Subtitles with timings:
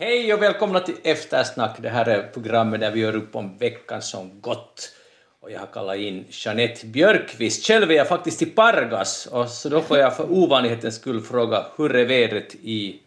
[0.00, 1.82] Hej och välkomna till Eftersnack.
[1.82, 4.92] Det här är programmet där vi gör upp om veckan som gått.
[5.40, 7.66] Och jag har kallat in Jeanette Björkqvist.
[7.66, 11.66] Själv är jag faktiskt i Pargas, och så då får jag för ovanlighetens skull fråga
[11.76, 13.00] hur är vädret i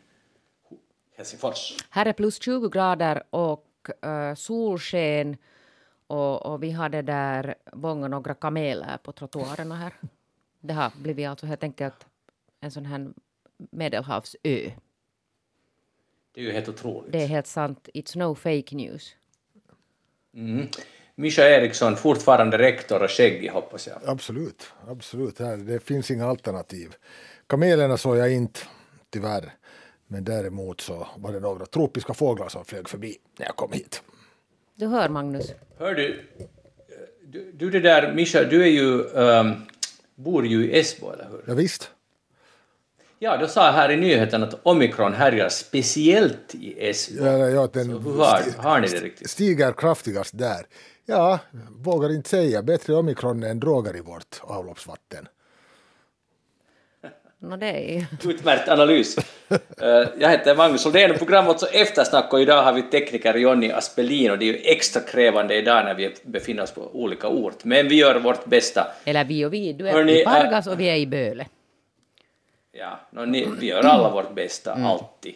[1.18, 1.74] Helsingfors?
[1.90, 5.38] Här är plus 20 grader och uh, solsken
[6.08, 9.94] och, och, vi hade där många några kameler på trottoarerna här.
[10.60, 12.06] Det har blivit alltså helt enkelt
[12.62, 13.10] en sån här
[13.72, 14.72] medelhavsö.
[16.34, 17.12] Det är ju helt otroligt.
[17.12, 17.90] Det är helt sant.
[17.94, 19.16] It's no fake news.
[20.34, 20.68] Mm.
[21.16, 23.98] Mischa Eriksson, fortfarande rektor och skäggig hoppas jag.
[24.06, 25.38] Absolut, absolut.
[25.66, 26.96] Det finns inga alternativ.
[27.48, 28.60] Kamelerna såg jag inte,
[29.10, 29.54] tyvärr.
[30.08, 34.04] Men däremot så var det några tropiska fåglar som flög förbi när jag kom hit.
[34.76, 35.54] Du hör, Magnus.
[35.78, 36.30] Hör du,
[37.26, 39.54] du, du det där, Mischa, du är ju, um,
[40.16, 41.44] bor ju i Esbo, eller hur?
[41.48, 41.92] Ja, visst.
[43.24, 47.26] Ja, du sa här i nyheten att omikron härjar speciellt i Esbo.
[47.26, 49.30] Ja, ja, den så hur har, har ni det riktigt?
[49.30, 50.66] Stiger kraftigast där.
[51.06, 52.62] Ja, vågar inte säga.
[52.62, 55.28] Bättre omikron än droger i vårt avloppsvatten.
[57.40, 58.06] No, det är...
[58.26, 59.16] Utmärkt analys.
[59.82, 63.72] Eh, jag heter Magnus Oldén och programmet så Eftersnack och idag har vi tekniker Jonny
[63.72, 67.64] Aspelin och det är ju extra krävande idag när vi befinner oss på olika ort.
[67.64, 68.88] Men vi gör vårt bästa.
[69.06, 71.46] Eller vi och vi, du är Hörrni, i Pargas och vi är i Böle.
[72.72, 74.86] Ja, no, ni, vi gör alla vårt bästa, mm.
[74.86, 75.34] alltid.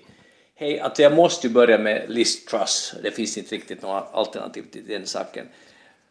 [0.56, 4.64] Hej, alltså jag måste ju börja med Liz Truss, det finns inte riktigt något alternativ
[4.72, 5.46] till den saken.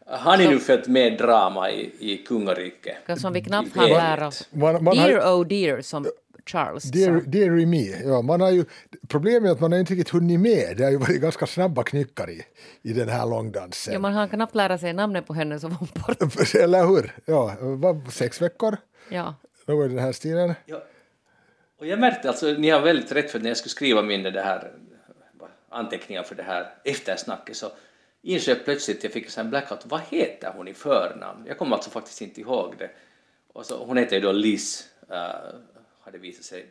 [0.07, 2.97] Har ni nu följt med drama i, i kungariket?
[3.21, 4.49] Som vi knappt har lära oss.
[4.51, 6.07] Man, man dear har, oh dear, som
[6.47, 7.27] Charles dear, sa.
[7.27, 8.65] Dear me, ja, man har ju,
[9.09, 10.77] problemet är att man har inte riktigt hunnit med.
[10.77, 12.43] Det har ju varit ganska snabba knyckar i,
[12.83, 13.95] i den här långdansen.
[13.95, 16.59] Ja, man har knappt lära sig namnet på henne som var borta.
[16.59, 17.15] Eller hur?
[17.25, 18.77] Ja, var sex veckor?
[19.09, 19.35] Ja.
[19.67, 20.55] Något i den här stilen.
[20.67, 20.83] Ja.
[21.85, 24.43] Och jag märkte alltså, ni har väldigt rätt för när jag skulle skriva min det
[24.43, 24.73] här
[25.69, 27.71] anteckningar för det här eftersnacket så
[28.23, 31.45] insåg jag plötsligt, jag fick en blackout, vad heter hon i förnamn?
[31.47, 32.91] Jag kommer alltså faktiskt inte ihåg det.
[33.53, 35.17] Och så, hon heter ju då Liz, uh,
[36.01, 36.67] har det visat sig.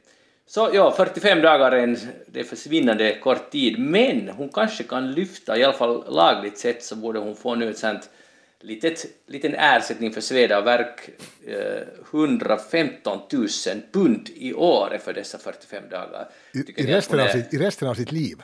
[0.46, 1.98] Så ja, 45 dagar är en
[2.28, 6.84] det är försvinnande kort tid, men hon kanske kan lyfta, i alla fall lagligt sett
[6.84, 8.10] så borde hon få nu ett sånt
[8.64, 11.10] litet, liten ersättning för sveda och värk,
[11.48, 13.48] eh, 115 000
[13.92, 16.30] pund i år för dessa 45 dagar.
[16.54, 18.38] I, i, resten är, av sitt, I resten av sitt liv?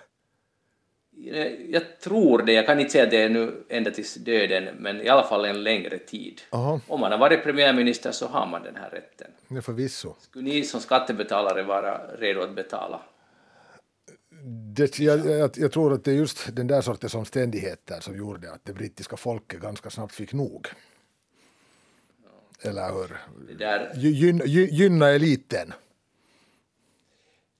[1.69, 5.23] Jag tror det, jag kan inte säga det nu ända tills döden, men i alla
[5.23, 6.41] fall en längre tid.
[6.49, 6.81] Aha.
[6.87, 9.31] Om man har varit premiärminister så har man den här rätten.
[9.47, 10.15] Ja, förvisso.
[10.19, 13.01] Skulle ni som skattebetalare vara redo att betala?
[14.45, 18.51] Det, jag, jag, jag, tror att det är just den där sortens omständigheter som gjorde
[18.51, 20.67] att det brittiska folket ganska snabbt fick nog.
[22.61, 23.17] Eller hur?
[23.57, 23.91] Där...
[23.95, 25.73] Gyn, gynna eliten.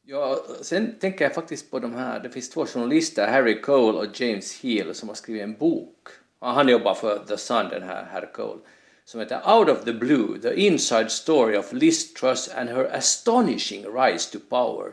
[0.05, 4.21] Ja, sen tänker jag faktiskt på de här, det finns två journalister, Harry Cole och
[4.21, 6.07] James Heal, som har skrivit en bok.
[6.39, 8.59] Han jobbar för The Sun, den här Harry Cole,
[9.05, 13.85] som heter Out of the Blue, The Inside Story of Liz Truss and Her Astonishing
[13.85, 14.91] Rise to Power.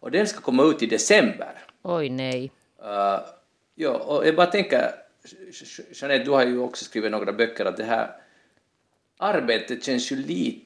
[0.00, 1.64] Och den ska komma ut i december.
[1.82, 2.52] Oj, nej.
[2.82, 3.20] Uh,
[3.74, 4.90] ja, och jag bara tänker,
[5.92, 8.10] Jeanette, du har ju också skrivit några böcker, att det här
[9.18, 10.64] arbetet känns ju lite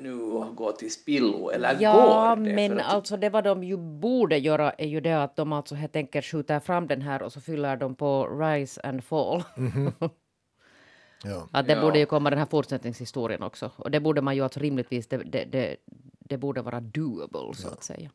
[0.00, 0.16] nu
[0.54, 2.54] gå till spillo, eller ja, går det?
[2.54, 2.94] men att...
[2.94, 6.26] alltså det vad de ju borde göra är ju det att de alltså helt enkelt
[6.26, 9.42] skjuter fram den här och så fyller de på Rise and Fall.
[9.56, 9.92] Mm -hmm.
[11.24, 11.48] ja.
[11.52, 11.80] Att det ja.
[11.80, 13.70] borde ju komma den här fortsättningshistorien också.
[13.76, 15.76] Och det borde man ju alltså rimligtvis, det, det, det,
[16.28, 18.10] det borde vara doable så att säga.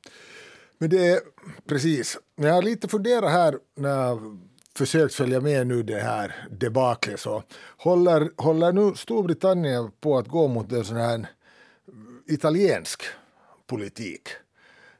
[0.78, 1.20] Men det är
[1.66, 4.40] precis, jag har lite funderat här när jag
[4.76, 7.44] försökt följa med nu det här debaclet så
[7.78, 11.28] håller, håller nu Storbritannien på att gå mot en sån här
[12.28, 13.04] italiensk
[13.68, 14.30] politik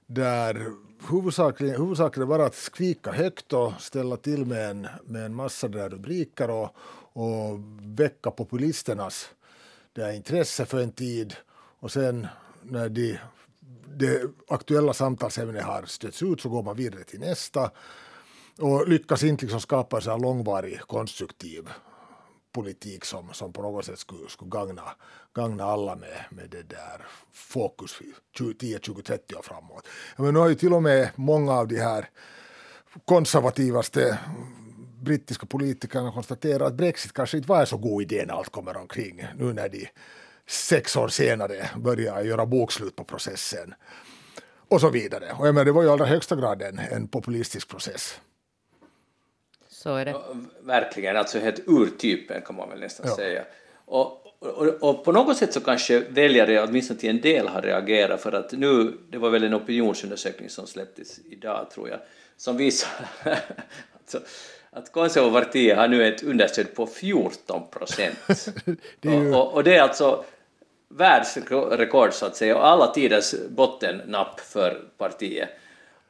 [0.06, 0.72] där
[1.10, 5.90] huvudsakligen, huvudsakligen bara att skrika högt och ställa till med en, med en massa där
[5.90, 6.76] rubriker och,
[7.14, 9.30] och väcka populisternas
[9.94, 11.36] det intresse för en tid
[11.80, 12.28] och sen
[12.64, 13.18] när de,
[13.98, 17.72] det aktuella samtalsämnet har stötts ut så går man vidare till nästa
[18.60, 21.70] och lyckas inte liksom skapa en långvarig konstruktiv
[22.52, 24.84] politik som, som på något sätt skulle, skulle gagna,
[25.34, 28.00] gagna alla med, med det där fokus
[28.60, 29.88] 10, 20, 30 år framåt.
[30.18, 32.10] Men nu har ju till och med många av de här
[33.06, 34.20] konservativaste
[35.02, 38.78] brittiska politikerna konstaterat att Brexit kanske inte var en så god idé när allt kommer
[38.78, 39.88] omkring nu när de
[40.52, 43.74] sex år senare börjar göra bokslut på processen
[44.68, 45.36] och så vidare.
[45.40, 48.20] Och jag menar, det var ju i allra högsta grad en, en populistisk process.
[49.70, 50.16] Så är det.
[50.62, 53.16] Verkligen, alltså helt urtypen kan man väl nästan ja.
[53.16, 53.44] säga.
[53.86, 58.22] Och, och, och, på något sätt så kanske väljare, åtminstone till en del, har reagerat
[58.22, 62.00] för att nu, det var väl en opinionsundersökning som släpptes idag tror jag,
[62.38, 62.90] som visar
[64.00, 64.20] alltså,
[64.70, 68.48] att konservativa har nu ett understöd på 14 procent.
[69.02, 69.34] ju...
[69.34, 70.24] och, och, det är alltså
[70.98, 75.50] världsrekord så att säga och alla tiders bottennapp för partiet.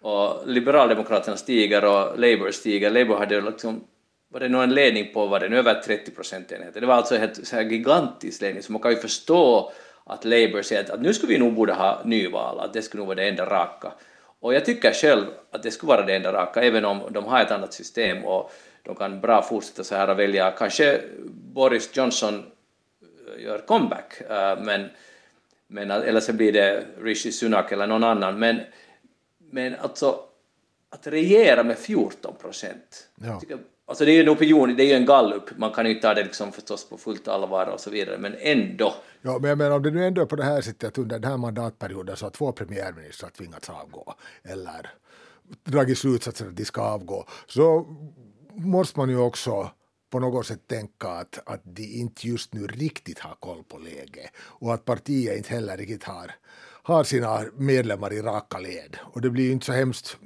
[0.01, 2.89] Och Liberaldemokraterna stiger och Labour stiger.
[2.89, 3.83] Labour hade liksom
[4.31, 6.81] var det nog en ledning på var det, nu, över 30 procentenheter.
[6.81, 9.71] Det var alltså en så här gigantisk ledning, så man kan ju förstå
[10.05, 13.07] att Labour säger att nu skulle vi nog borde ha nyval, att det skulle nog
[13.07, 13.91] vara det enda raka.
[14.39, 17.41] Och jag tycker själv att det skulle vara det enda raka, även om de har
[17.41, 18.51] ett annat system och
[18.83, 22.43] de kan bra fortsätta så här och välja, kanske Boris Johnson
[23.39, 24.89] gör comeback, eh, men,
[25.67, 28.59] men, eller så blir det Rishi Sunak eller någon annan, men,
[29.51, 30.19] men alltså
[30.89, 33.41] att regera med 14 procent, ja.
[33.85, 36.07] Alltså det är ju en opinion, det är ju en gallup, man kan ju inte
[36.07, 38.93] ta det liksom förstås på fullt allvar och så vidare, men ändå.
[39.21, 41.31] Ja, men menar om det nu ändå är på det här sättet att under den
[41.31, 44.13] här mandatperioden så har två premiärministrar tvingats avgå
[44.43, 44.89] eller
[45.63, 47.85] dragit slutsatser att de ska avgå, så
[48.55, 49.71] måste man ju också
[50.11, 54.31] på något sätt tänka att, att de inte just nu riktigt har koll på läget
[54.37, 56.31] och att partiet inte heller riktigt har,
[56.83, 58.97] har sina medlemmar i raka led.
[59.01, 60.17] Och det blir ju inte så hemskt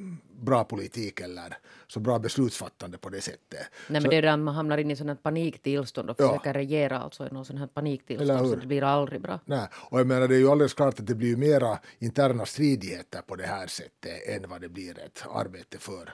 [0.42, 3.68] bra politik eller så bra beslutsfattande på det sättet.
[3.90, 6.54] Nej, men det är att man hamnar in i sånt paniktillstånd och försöker ja.
[6.54, 9.40] regera alltså i något sånt här paniktillstånd så det blir aldrig bra.
[9.46, 13.22] Nej, och jag menar det är ju alldeles klart att det blir mera interna stridigheter
[13.22, 16.14] på det här sättet än vad det blir ett arbete för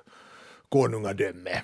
[0.70, 1.62] konungadöme.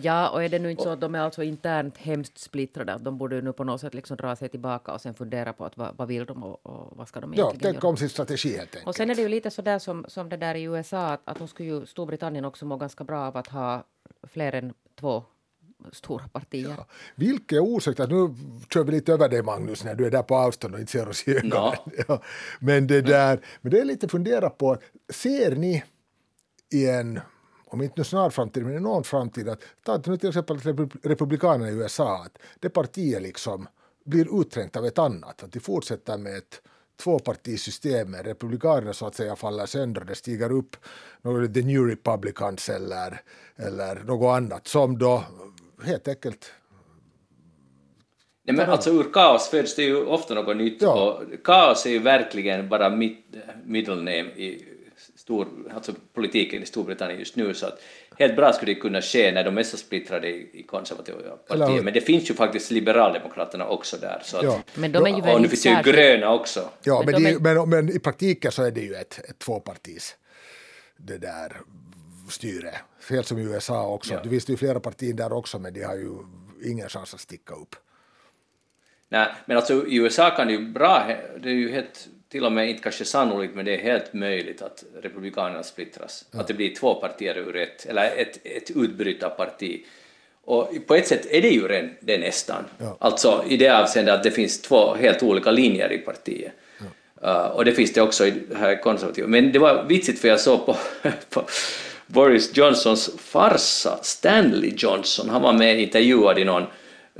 [0.00, 3.04] Ja, och är det nu inte så att de är alltså internt hemskt splittrade, att
[3.04, 5.76] de borde nu på något sätt liksom dra sig tillbaka och sen fundera på att
[5.76, 8.48] vad, vad vill de och, och vad ska de egentligen ja, tänk om sin strategi
[8.48, 8.86] helt enkelt.
[8.86, 11.20] Och sen är det ju lite så där som, som det där i USA, att,
[11.24, 13.84] att de skulle ju Storbritannien också må ganska bra av att ha
[14.22, 15.24] fler än två
[15.92, 16.74] stora partier.
[16.78, 16.86] Ja.
[17.14, 18.34] Vilket osökt, att nu
[18.72, 21.08] kör vi lite över dig Magnus när du är där på avstånd och inte ser
[21.08, 21.72] oss i ögonen.
[22.08, 22.22] Ja.
[22.60, 24.78] Men det där, men det är lite fundera på,
[25.12, 25.84] ser ni
[26.72, 27.20] i en
[27.72, 30.58] om inte nu snar framtid, men i någon framtid, att ta nu till exempel
[31.02, 33.68] republikanerna i USA, att det partiet liksom
[34.04, 36.62] blir utträngt av ett annat, att de fortsätter med ett
[37.02, 40.76] tvåpartisystem med republikanerna så att säga faller sönder det stiger upp
[41.22, 43.20] något The New Republicans eller,
[43.56, 45.24] eller något annat som då
[45.84, 46.52] helt enkelt
[48.44, 50.92] Nej, men alltså ur kaos föds det ju ofta något nytt ja.
[50.92, 52.90] och kaos är ju verkligen bara
[53.64, 54.71] middle name i
[55.22, 57.80] stor, alltså politiken i Storbritannien just nu, så att
[58.18, 61.82] helt bra skulle det kunna ske när de är så splittrade i, i konservativa partier.
[61.82, 64.20] Men det finns ju faktiskt Liberaldemokraterna också där.
[64.24, 64.62] Så att, ja.
[64.74, 66.70] men de är ju och nu finns det ju gröna också.
[66.82, 67.38] Ja, men, men, är...
[67.38, 70.16] men, men, i praktiken så är det ju ett, ett tvåpartis
[70.96, 71.60] det där
[72.30, 72.74] styre,
[73.10, 74.14] helt som i USA också.
[74.14, 74.20] Ja.
[74.22, 76.12] Det finns ju flera partier där också, men de har ju
[76.64, 77.76] ingen chans att sticka upp.
[79.08, 81.06] Nej, men alltså i USA kan det ju bra,
[81.42, 84.62] det är ju helt till och med inte kanske sannolikt, men det är helt möjligt
[84.62, 86.24] att Republikanerna splittras.
[86.30, 86.40] Ja.
[86.40, 89.84] Att det blir två partier ur ett, eller ett, ett utbrytarparti.
[90.44, 92.64] Och på ett sätt är det ju redan det nästan.
[92.78, 92.96] Ja.
[93.00, 96.52] Alltså i det avseendet att det finns två helt olika linjer i partiet.
[97.22, 97.28] Ja.
[97.28, 99.28] Uh, och det finns det också i här konservativa.
[99.28, 100.76] Men det var vitsigt för jag såg på,
[101.30, 101.42] på
[102.06, 106.66] Boris Johnsons farsa Stanley Johnson, han var med intervjuad i någon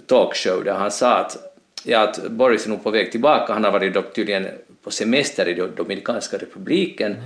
[0.06, 3.52] talkshow där han sa att ja, att Boris är nog på väg tillbaka.
[3.52, 4.48] Han har varit tydligen
[4.84, 7.12] på semester i Dominikanska republiken.
[7.12, 7.24] Mm.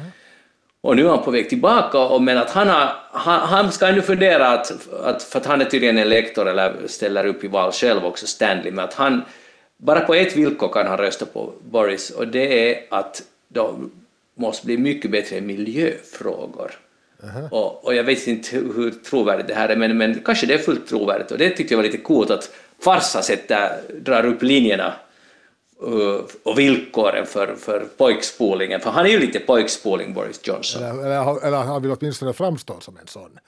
[0.80, 3.90] Och nu är han på väg tillbaka, och, men att han, har, han, han ska
[3.90, 7.48] nu fundera, att, att, för att han är tydligen en lektor eller ställer upp i
[7.48, 9.22] val själv också, Stanley, men att han
[9.76, 13.90] bara på ett villkor kan han rösta på Boris och det är att de
[14.34, 16.70] måste bli mycket bättre miljöfrågor.
[17.24, 17.50] Uh -huh.
[17.50, 20.58] och, och, jag vet inte hur trovärdigt det här är, men, men kanske det är
[20.58, 22.50] fullt trovärdigt och det tyckte jag var lite coolt att
[22.84, 24.94] farsa sätter, drar upp linjerna
[26.42, 30.82] och villkoren för, för pojkspolingen, för han är ju lite pojkspoling, Boris Johnson.
[30.82, 33.38] Eller, eller, eller han vill åtminstone framstå som en sån,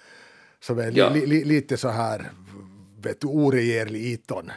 [0.60, 1.10] som är ja.
[1.10, 2.30] li, li, lite så här
[3.02, 4.52] vet du, oregerlig Iton.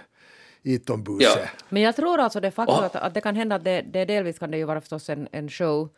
[0.63, 1.39] Iton-buse.
[1.39, 1.47] Ja.
[1.69, 4.39] Men jag tror alltså det faktum att, att det kan hända att det, det delvis
[4.39, 5.89] kan det ju vara förstås en, en show,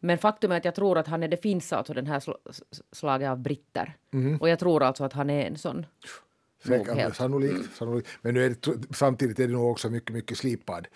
[0.00, 2.22] men faktum är att jag tror att han är, det finns alltså den här
[2.92, 3.96] slaget av britter.
[4.12, 4.40] Mm.
[4.40, 5.86] Och jag tror alltså att han är en sån.
[6.64, 7.68] Säkert, sannolikt, mm.
[7.78, 8.08] sannolikt.
[8.22, 10.86] Men nu är det, samtidigt är det nog också mycket, mycket slipad,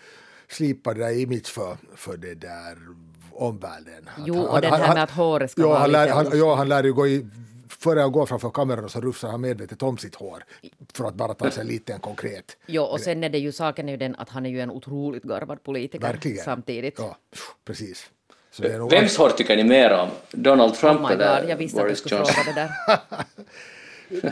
[0.48, 2.78] slipad där image för, för det där
[3.32, 4.10] omvärlden.
[4.26, 6.54] Jo, han, och den här med att håret ska ja, vara han lär, han, Ja,
[6.54, 7.26] han lär ju gå i
[7.82, 10.44] före han går framför kameran så rufsar han medvetet om sitt hår
[10.94, 12.56] för att bara ta sig lite en konkret...
[12.66, 14.70] Jo, och sen är det ju saken är ju den att han är ju en
[14.70, 16.44] otroligt garvad politiker Verkligen.
[16.44, 16.98] samtidigt.
[16.98, 17.16] Ja,
[17.64, 18.10] precis.
[18.90, 20.08] Vems hår tycker ni mer om?
[20.30, 22.98] Donald Trump oh eller God, jag visste Boris att du skulle fråga det där.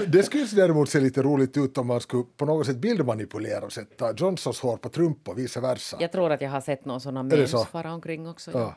[0.07, 3.73] Det skulle däremot se lite roligt ut om man skulle på något sätt bildmanipulera och
[3.73, 5.97] sätta Johnsons hår på Trump och vice versa.
[6.01, 8.51] Jag tror att jag har sett någon sån memes fara omkring också.
[8.55, 8.77] Ja.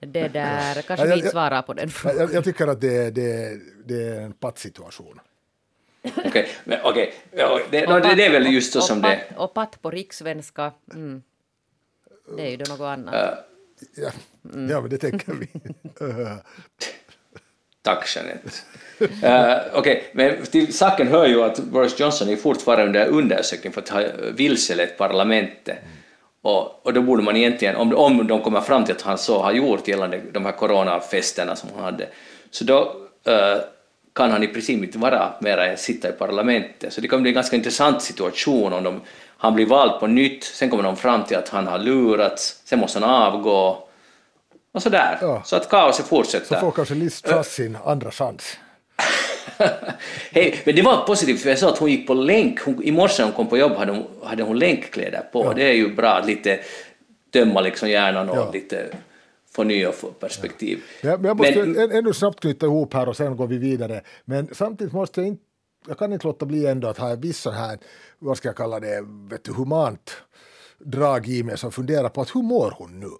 [0.00, 2.18] Det där, kanske vi inte svarar på den frågan.
[2.18, 5.20] Jag, jag, tycker att det, det, det är en pattsituation.
[6.02, 7.10] Okej, okay, okay.
[7.30, 10.72] Ja, det, no, det, det, är väl just så som det Och patt på rikssvenska,
[10.94, 11.22] mm.
[12.36, 13.14] det är ju då något annat.
[13.14, 13.38] Uh,
[13.94, 14.10] ja,
[14.54, 14.70] mm.
[14.70, 15.48] ja, men det tänker vi.
[17.88, 18.50] Tack Jeanette.
[19.00, 20.02] uh, Okej, okay.
[20.12, 24.02] men till saken hör ju att Boris Johnson är fortfarande under undersökning för att ha
[24.32, 25.78] vilselett parlamentet.
[26.42, 29.42] Och, och då borde man egentligen, om, om de kommer fram till att han så
[29.42, 32.06] har gjort gällande de här coronafesterna som han hade,
[32.50, 32.80] så då
[33.28, 33.60] uh,
[34.14, 36.92] kan han i princip inte vara mera än sitta i parlamentet.
[36.92, 39.00] Så det kan bli en ganska intressant situation om de,
[39.38, 42.78] han blir vald på nytt, sen kommer de fram till att han har lurats, sen
[42.78, 43.87] måste han avgå
[44.72, 45.18] och sådär.
[45.20, 45.42] Ja.
[45.44, 46.46] Så att kaoset fortsätter.
[46.46, 48.56] Så får kanske Liz Truss sin andra chans.
[50.30, 52.60] Hej, men det var positivt för jag sa att hon gick på länk.
[52.60, 55.44] Hon, I morse när hon kom på jobb hade hon, hade hon länkkläder på.
[55.44, 55.54] Ja.
[55.54, 56.60] Det är ju bra att lite
[57.32, 58.50] tömma liksom hjärnan och ja.
[58.52, 58.96] lite
[59.50, 60.82] få nya perspektiv.
[61.00, 61.16] Ja.
[61.16, 64.00] Men jag måste men, ännu snabbt knyta ihop här och sen går vi vidare.
[64.24, 65.42] Men samtidigt måste jag inte,
[65.88, 67.78] jag kan inte låta bli ändå att ha en viss sån här,
[68.18, 70.16] vad ska jag kalla det, vet du, humant
[70.78, 73.10] drag i mig som funderar på att hur mår hon nu?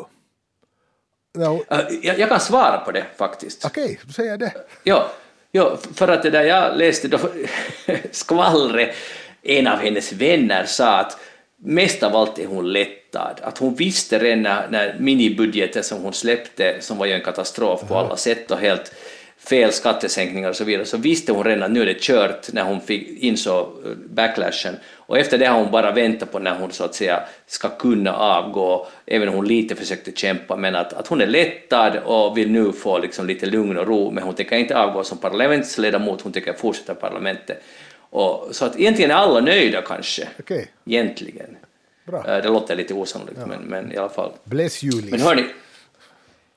[1.38, 1.64] No.
[2.02, 3.64] Jag, jag, kan svara på det faktiskt.
[3.64, 4.52] Okej, okay, då säger det.
[4.82, 5.10] Ja,
[5.52, 7.18] ja, för att det där jag läste då
[8.10, 8.94] skvallret,
[9.42, 11.18] en av hennes vänner sa att
[11.56, 13.40] mest av allt är hon lättad.
[13.42, 17.88] Att hon visste redan när, när minibudgeten som hon släppte, som var ju en katastrof
[17.88, 18.92] på alla sätt och helt
[19.38, 22.62] fel skattesänkningar och så vidare, så visste hon redan att nu är det kört när
[22.62, 24.76] hon fick insåg eh, backlashen.
[25.08, 28.16] Och efter det har hon bara väntat på när hon så att säga ska kunna
[28.16, 32.50] avgå, även om hon lite försökte kämpa, men att, att hon är lättad och vill
[32.50, 36.32] nu få liksom lite lugn och ro, men hon tänker inte avgå som parlamentsledamot, hon
[36.32, 37.62] tänker fortsätta parlamentet.
[38.10, 40.64] Och, så att egentligen är alla nöjda kanske, okay.
[40.84, 41.56] egentligen.
[42.04, 42.18] Bra.
[42.18, 43.46] Eh, det låter lite osannolikt, ja.
[43.46, 44.32] men, men i alla fall.
[44.44, 45.10] Bless you, Liz.
[45.10, 45.44] Men hörni,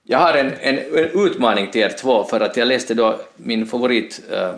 [0.03, 3.65] jag har en, en, en, utmaning till er två, för att jag läste då min
[3.65, 4.53] favorit uh,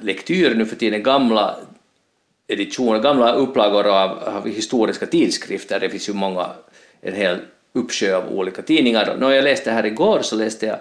[0.00, 1.56] lektyr nu för tiden, gamla
[2.48, 5.80] editioner, gamla upplagor av, av, historiska tidskrifter.
[5.80, 6.50] Det finns ju många,
[7.00, 7.38] en hel
[7.72, 9.16] uppsjö av olika tidningar.
[9.18, 10.78] När jag läste här igår så läste jag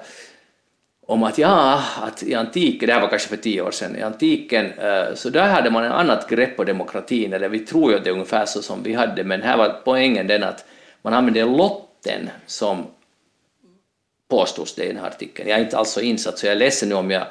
[1.07, 4.01] om att ja, att i antiken, det här var kanske för tio år sedan, i
[4.01, 7.97] antiken eh, så där hade man ett annat grepp på demokratin, eller vi tror ju
[7.97, 10.65] att det är ungefär så som vi hade, men här var poängen den att
[11.01, 12.85] man använde lotten som
[14.29, 15.49] påstås det i den här artikeln.
[15.49, 17.23] Jag är inte alls så insatt så jag är ledsen nu om jag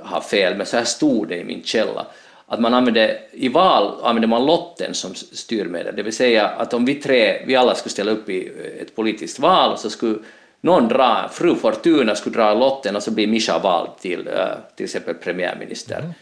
[0.00, 2.06] har fel, men så här stod det i min källa.
[2.48, 6.84] Att man använde, i val använde man lotten som styrmedel, det vill säga att om
[6.84, 10.18] vi tre, vi alla skulle ställa upp i ett politiskt val så skulle
[10.60, 14.34] någon dra, fru Fortuna skulle dra lotten och så blir Mischa vald till uh,
[14.76, 15.98] till exempel premiärminister.
[15.98, 16.12] Mm.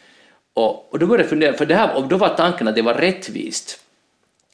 [0.55, 2.83] Och, och då började jag fundera, för det här, och då var tanken att det
[2.83, 3.81] var rättvist.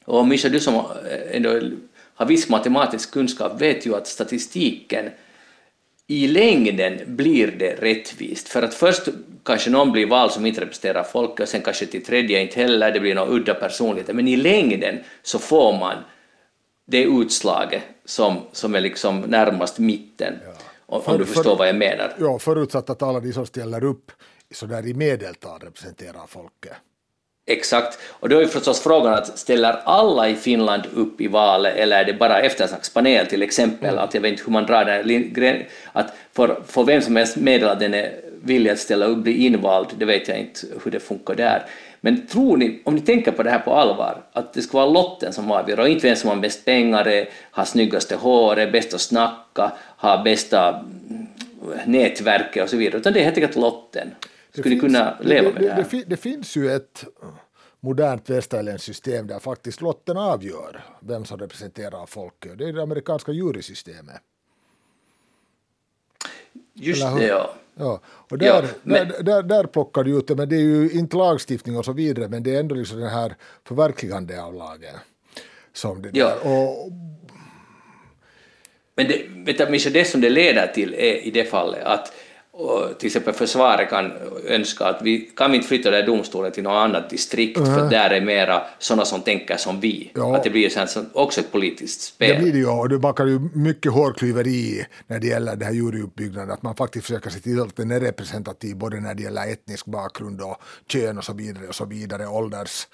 [0.05, 0.83] Och Mischa, du som
[1.31, 1.59] ändå
[2.15, 5.09] har viss matematisk kunskap vet ju att statistiken
[6.11, 8.47] i längden blir det rättvist.
[8.47, 9.07] För att först
[9.43, 12.91] kanske någon blir vald som inte representerar folket och sen kanske till tredje inte heller,
[12.91, 15.95] det blir några udda personligheter, men i längden så får man
[16.85, 20.33] det utslaget som, som är liksom närmast mitten.
[20.45, 20.53] Ja.
[20.85, 22.13] Om, för, du förstår för, vad jag menar.
[22.19, 24.11] Ja, förutsatt att alla de som ställer upp
[24.51, 26.73] så där i medeltal representerar folket.
[27.45, 31.99] Exakt, och då är förstås frågan att ställer alla i Finland upp i valet eller
[31.99, 34.03] är det bara eftersnackspanel till exempel, mm.
[34.03, 37.71] att jag vet inte hur man drar den att för, för vem som helst meddela
[37.71, 38.11] att den är
[38.43, 41.65] villig att ställa upp, bli invald, det vet jag inte hur det funkar där.
[42.01, 44.89] Men tror ni, om ni tänker på det här på allvar, att det ska vara
[44.89, 49.01] lotten som avgör och inte vem som har mest pengar, har snyggaste håret, bäst att
[49.01, 50.85] snacka, har bästa
[51.85, 54.07] nätverket och så vidare, utan det är helt enkelt lotten.
[54.51, 55.87] Skulle finns, kunna leva det, med det här?
[55.91, 57.05] Det, det, finns ju ett
[57.79, 62.57] modernt västerländskt system där faktiskt lotten avgör vem som representerar folket.
[62.57, 64.21] Det är det amerikanska jurysystemet.
[66.73, 67.53] Just det, ja.
[67.75, 69.07] Ja, och där, ja, men...
[69.07, 71.93] där, där, där plockar du ut det, men det är ju inte lagstiftning och så
[71.93, 73.35] vidare, men det är ändå liksom den här
[73.67, 74.95] förverkligande av lagen.
[75.73, 76.27] Som det ja.
[76.27, 76.51] Där.
[76.51, 76.91] Och...
[78.95, 82.13] Men det, vet du, det som det leder till är i det fallet att
[82.61, 84.11] och till exempel försvaret kan
[84.47, 87.75] önska att vi kan vi inte flytta den domstolen till något annat distrikt mm.
[87.75, 90.11] för där är mera sådana som tänker som vi.
[90.15, 90.35] Ja.
[90.35, 92.35] Att det blir sen också ett politiskt spel.
[92.35, 95.73] Det blir det ju och det bakar ju mycket hårklyveri när det gäller det här
[95.73, 99.51] juryuppbyggnaden att man faktiskt försöker se till att den är representativ både när det gäller
[99.51, 102.87] etnisk bakgrund och kön och så vidare och så vidare, ålders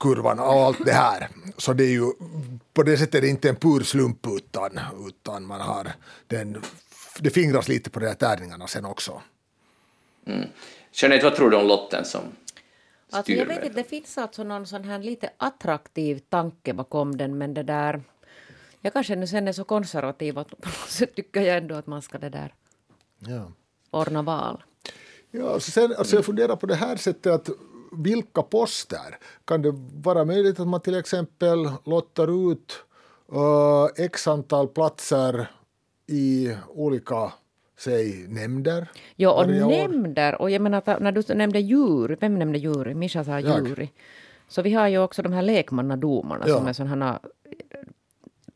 [0.00, 1.28] kurvan och allt det här.
[1.56, 2.12] Så det är ju
[2.74, 5.92] på det sättet är det inte en pur slump utan, utan man har
[6.26, 6.62] den
[7.20, 9.22] det fingras lite på de här tärningarna sen också.
[10.26, 10.48] Mm.
[10.92, 12.22] Jeanette, vad tror du om lotten som
[13.10, 17.38] Alltså jag vet inte, det finns alltså någon sån här lite attraktiv tanke bakom den,
[17.38, 18.02] men det där...
[18.80, 20.48] Jag kanske nu sen är så konservativ att
[20.88, 22.54] sätt tycker jag ändå att man ska det där
[23.18, 23.52] ja.
[23.90, 24.64] ordna val.
[25.30, 27.48] Ja, alltså sen, alltså jag funderar på det här sättet att
[27.92, 29.18] vilka poster?
[29.44, 32.84] Kan det vara möjligt att man till exempel lottar ut
[33.32, 35.50] uh, x antal platser
[36.06, 37.32] i olika
[37.78, 38.88] säg nämnder?
[39.16, 40.42] Ja, och nämnder.
[40.42, 42.94] Och jag menar, när du nämnde djur, vem nämnde djur?
[42.94, 43.88] Mischa sa djur.
[44.48, 46.56] Så vi har ju också de här lekmannadomarna ja.
[46.56, 47.20] som är sådana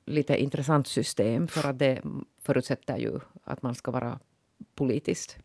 [0.05, 2.03] lite intressant system för att det
[2.43, 4.19] förutsätter ju att man ska vara
[4.75, 5.39] politiskt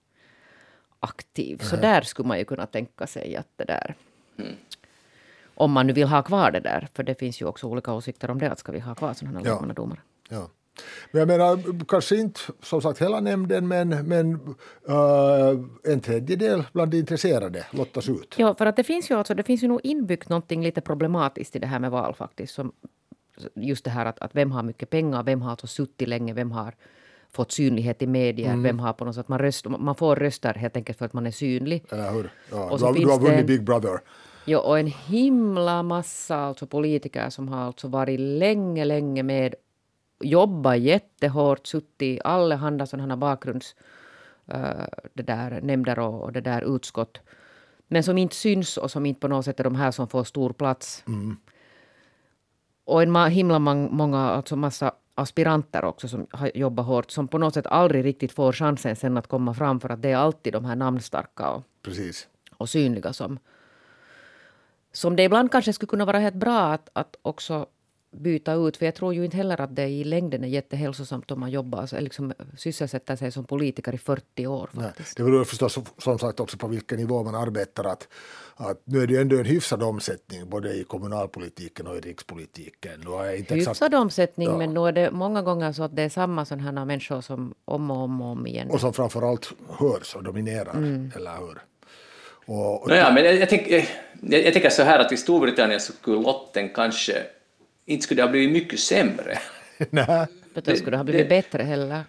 [1.00, 1.57] aktiv.
[1.57, 3.95] Så där skulle man ju kunna tänka sig att det där...
[4.38, 4.55] Mm.
[5.55, 8.31] Om man nu vill ha kvar det där, för det finns ju också olika åsikter
[8.31, 9.53] om det, att ska vi ha kvar sådana här ja.
[9.53, 10.00] lekmannadomare.
[10.29, 10.50] Ja.
[11.12, 14.34] Men jag menar, kanske inte som sagt hela nämnden, men, men
[14.89, 18.36] uh, en tredjedel bland de intresserade lottas ut.
[18.38, 21.56] Ja, för att det finns ju, alltså, det finns ju nog inbyggt någonting lite problematiskt
[21.56, 22.53] i det här med val faktiskt.
[22.53, 22.72] Som
[23.56, 26.51] just det här att, att vem har mycket pengar, vem har alltså suttit länge, vem
[26.51, 26.74] har
[27.32, 28.63] fått synlighet i medier, mm.
[28.63, 31.25] vem har på något sätt, man, röst, man får röster helt enkelt för att man
[31.25, 31.86] är synlig.
[31.89, 32.32] Eller hur?
[32.51, 34.00] Ja, och så du, har, du har vunnit Big Brother.
[34.46, 39.56] Ja, och en himla massa alltså politiker som har alltså varit länge, länge med
[40.24, 43.75] jobbat jättehårt, suttit i allehanda sådana bakgrunds
[44.53, 47.20] uh, det där, nämnder och, och det där utskott.
[47.88, 50.24] Men som inte syns och som inte på något sätt är de här som får
[50.24, 51.03] stor plats.
[51.08, 51.38] Mm.
[52.86, 57.53] Och en himla många, alltså massa aspiranter också som har jobbat hårt som på något
[57.53, 60.65] sätt aldrig riktigt får chansen sen att komma fram för att det är alltid de
[60.65, 62.27] här namnstarka och, Precis.
[62.58, 63.39] och synliga som,
[64.92, 67.65] som det ibland kanske skulle kunna vara helt bra att, att också
[68.13, 68.77] byta ut.
[68.77, 72.01] För jag tror ju inte heller att det i längden är jättehälsosamt om man jobbar,
[72.01, 74.70] liksom sysselsätter sig som politiker i 40 år.
[74.74, 75.20] Faktiskt.
[75.20, 77.84] Nej, det beror förstås som sagt också på vilken nivå man arbetar.
[77.84, 78.08] Att,
[78.55, 83.01] att nu är det ändå en hyfsad omsättning både i kommunalpolitiken och i rikspolitiken.
[83.05, 84.57] Nu är inte hyfsad exakt, omsättning, ja.
[84.57, 87.92] men nu är det många gånger så att det är samma sådana människor som om
[87.92, 88.70] och om och om igen.
[88.70, 91.11] Och som framförallt hörs och dominerar, mm.
[91.16, 91.61] eller hur?
[92.46, 93.90] Och, och Nåja, men jag, jag, tänker,
[94.22, 97.24] jag, jag tänker så här att i Storbritannien så skulle lotten kanske
[97.85, 99.39] inte skulle det ha blivit mycket sämre.
[99.89, 100.27] Nej.
[100.53, 102.03] Det skulle ha blivit det, bättre heller.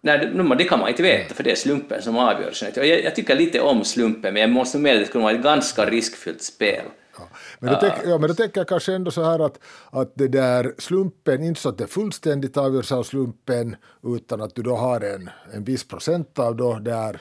[0.00, 2.52] Nej, det, det, kan man inte veta, för det är slumpen som avgör.
[2.74, 5.42] Jag, jag tycker lite om slumpen, men jag måste med att det skulle vara ett
[5.42, 6.84] ganska riskfyllt spel.
[7.18, 7.28] Ja.
[7.58, 9.58] Men, då tänk, ja, men då tänker jag kanske ändå så här att,
[9.90, 13.76] att det där slumpen, inte så att det fullständigt avgörs av slumpen,
[14.16, 17.20] utan att du då har en, en viss procent av då där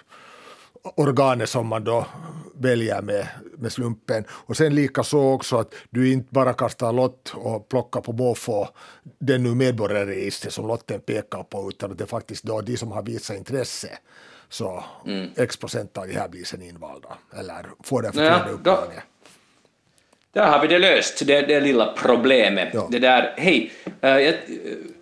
[0.83, 2.05] organet som man då
[2.59, 4.25] väljer med, med slumpen.
[4.29, 8.67] Och sen likaså också att du inte bara kastar lott och plockar på måfå
[9.19, 12.91] den nu medborgarregister som lotten pekar på, utan att det är faktiskt då de som
[12.91, 13.89] har visat intresse
[14.49, 15.29] så mm.
[15.37, 19.03] x procent av de här blir sen invalda eller får det förtroendeuppdraget.
[20.31, 22.69] Där har vi det löst, det, det lilla problemet.
[22.73, 22.87] Ja.
[22.91, 24.35] Det där, hej, uh,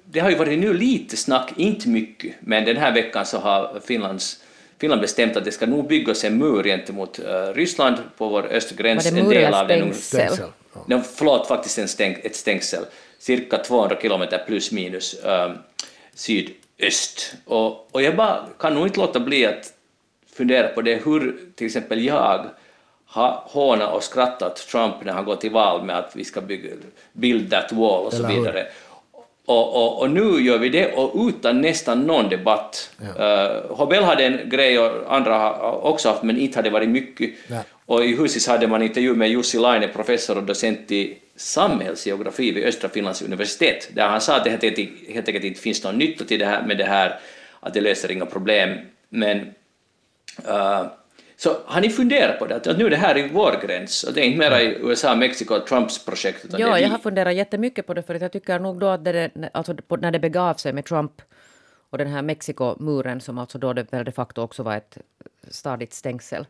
[0.05, 3.79] det har ju varit nu lite snack, inte mycket, men den här veckan så har
[3.85, 4.43] Finlands
[4.79, 8.75] Finland bestämt att det ska nog byggas en mur gentemot uh, Ryssland på vår östra
[8.75, 9.11] gräns.
[9.11, 10.45] Var det mur eller stängsel?
[10.87, 12.83] No, förlåt, faktiskt en stäng, ett stängsel,
[13.19, 15.51] cirka 200 kilometer plus minus uh,
[16.13, 17.35] sydöst.
[17.45, 19.73] Och, och jag bara kan nog inte låta bli att
[20.35, 22.45] fundera på det hur till exempel jag
[23.05, 26.69] har hånat och skrattat Trump när han går till val med att vi ska bygga
[27.13, 28.67] build that wall och så vidare.
[29.47, 32.91] Och, och, och, nu gör vi det och utan nästan någon debatt.
[33.17, 33.65] Ja.
[33.69, 37.29] Uh, hade en grej och andra har också haft, men inte hade varit mycket.
[37.47, 37.59] Nej.
[37.85, 42.65] Och i Husis hade man intervju med Jussi Laine, professor och docent i samhällsgeografi vid
[42.65, 46.39] Östra Finlands universitet, där han sa att det helt enkelt inte finns någon nytta till
[46.39, 47.19] det här, med det här,
[47.59, 48.77] att det löser inga problem.
[49.09, 49.37] Men
[50.47, 50.85] uh,
[51.39, 54.13] så har ni funderat på det, att nu är det här i vår gräns, och
[54.13, 56.45] det är inte mera i USA, Mexiko och Trumps projekt?
[56.45, 59.31] Utan ja, jag har funderat jättemycket på det, för jag tycker nog då att det,
[59.53, 61.21] alltså när det begav sig med Trump
[61.89, 64.97] och den här Mexikomuren, som alltså då det de facto också var ett
[65.49, 66.45] stadigt stängsel,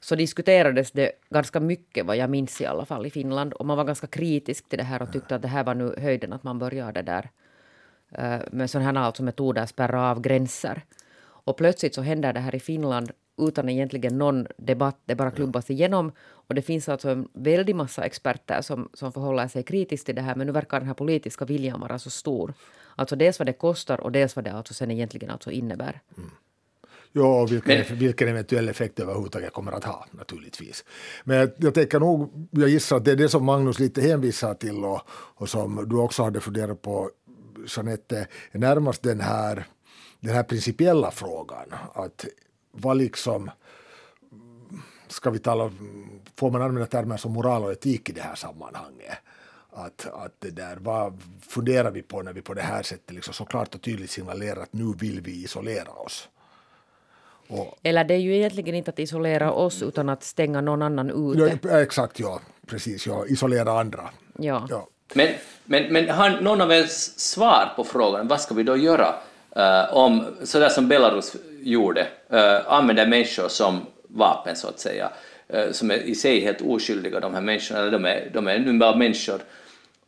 [0.00, 3.52] så diskuterades det ganska mycket, vad jag minns i alla fall, i Finland.
[3.52, 5.94] Och man var ganska kritisk till det här och tyckte att det här var nu
[5.98, 7.30] höjden, att man började där
[8.18, 10.82] uh, med sådana här alltså metoder, spärra av gränser.
[11.22, 15.70] Och plötsligt så händer det här i Finland utan egentligen någon debatt, det bara klubbas
[15.70, 16.12] igenom.
[16.18, 20.22] Och det finns alltså en väldig massa experter som, som förhåller sig kritiskt till det
[20.22, 22.54] här, men nu verkar den här politiska viljan vara så stor.
[22.96, 26.00] Alltså dels vad det kostar och dels vad det alltså sen egentligen alltså innebär.
[26.16, 26.30] Mm.
[27.12, 30.84] Ja, och vilken, men, vilken eventuell effekt det överhuvudtaget kommer att ha naturligtvis.
[31.24, 34.54] Men jag, jag tänker nog, jag gissar att det är det som Magnus lite hänvisar
[34.54, 37.10] till och, och som du också hade funderat på,
[37.76, 39.66] Jeanette, närmast den här
[40.24, 41.66] den här principiella frågan.
[41.94, 42.26] Att
[42.74, 43.50] vad liksom,
[45.08, 45.72] ska vi tala,
[46.36, 49.18] får man använda termer som moral och etik i det här sammanhanget?
[49.72, 53.34] Att, att det där, vad funderar vi på när vi på det här sättet liksom
[53.34, 56.28] så klart och tydligt signalerar att nu vill vi isolera oss?
[57.48, 61.10] Och, Eller det är ju egentligen inte att isolera oss utan att stänga någon annan
[61.10, 61.58] ute.
[61.68, 62.40] Ja, exakt, ja.
[62.66, 63.26] Precis, ja.
[63.26, 64.10] Isolera andra.
[64.38, 64.66] Ja.
[64.70, 64.88] ja.
[65.14, 65.28] Men,
[65.64, 66.84] men, men har någon av er
[67.16, 69.14] svar på frågan, vad ska vi då göra
[69.56, 75.10] uh, om, sådär som Belarus gjorde, uh, använder människor som vapen så att säga,
[75.54, 78.78] uh, som är i sig helt oskyldiga, de här människorna, de är, de är nu
[78.78, 79.40] bara människor,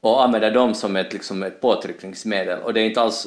[0.01, 2.59] och använder dem som ett, liksom ett påtryckningsmedel.
[2.59, 3.27] Och det är inte alls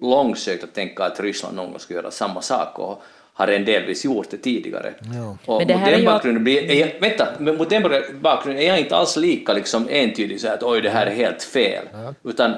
[0.00, 4.04] långsökt att tänka att Ryssland någon gång ska göra samma sak och har en delvis
[4.04, 4.94] gjort det tidigare.
[5.14, 5.36] Ja.
[5.46, 7.82] Och men det mot, den bakgrunden blir, är, vänta, men mot den
[8.20, 11.42] bakgrunden är jag inte alls lika liksom entydig så att oj det här är helt
[11.42, 12.14] fel, ja.
[12.30, 12.54] utan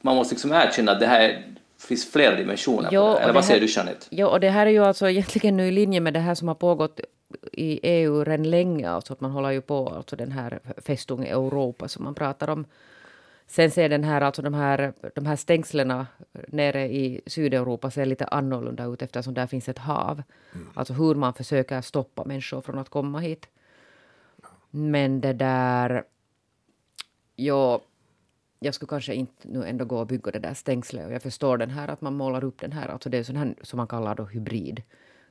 [0.00, 1.42] man måste liksom erkänna att det här
[1.86, 3.20] finns flera dimensioner jo, på det.
[3.20, 4.06] Eller vad säger du Jeanette?
[4.10, 6.48] Jo, och det här är ju alltså egentligen nu i linje med det här som
[6.48, 7.00] har pågått
[7.52, 11.88] i EU redan länge, alltså att man håller ju på, alltså den här Festung Europa
[11.88, 12.66] som man pratar om
[13.46, 16.06] Sen ser den här, alltså de här, de här stängslena
[16.48, 20.22] nere i Sydeuropa ser lite annorlunda ut eftersom där finns ett hav.
[20.54, 20.68] Mm.
[20.74, 23.48] Alltså hur man försöker stoppa människor från att komma hit.
[24.70, 26.04] Men det där...
[27.36, 27.80] Ja,
[28.58, 31.06] jag skulle kanske inte nu ändå gå och bygga det där stängslet.
[31.06, 33.36] Och jag förstår den här att man målar upp den här, alltså det är sån
[33.36, 34.82] här som man kallar då hybrid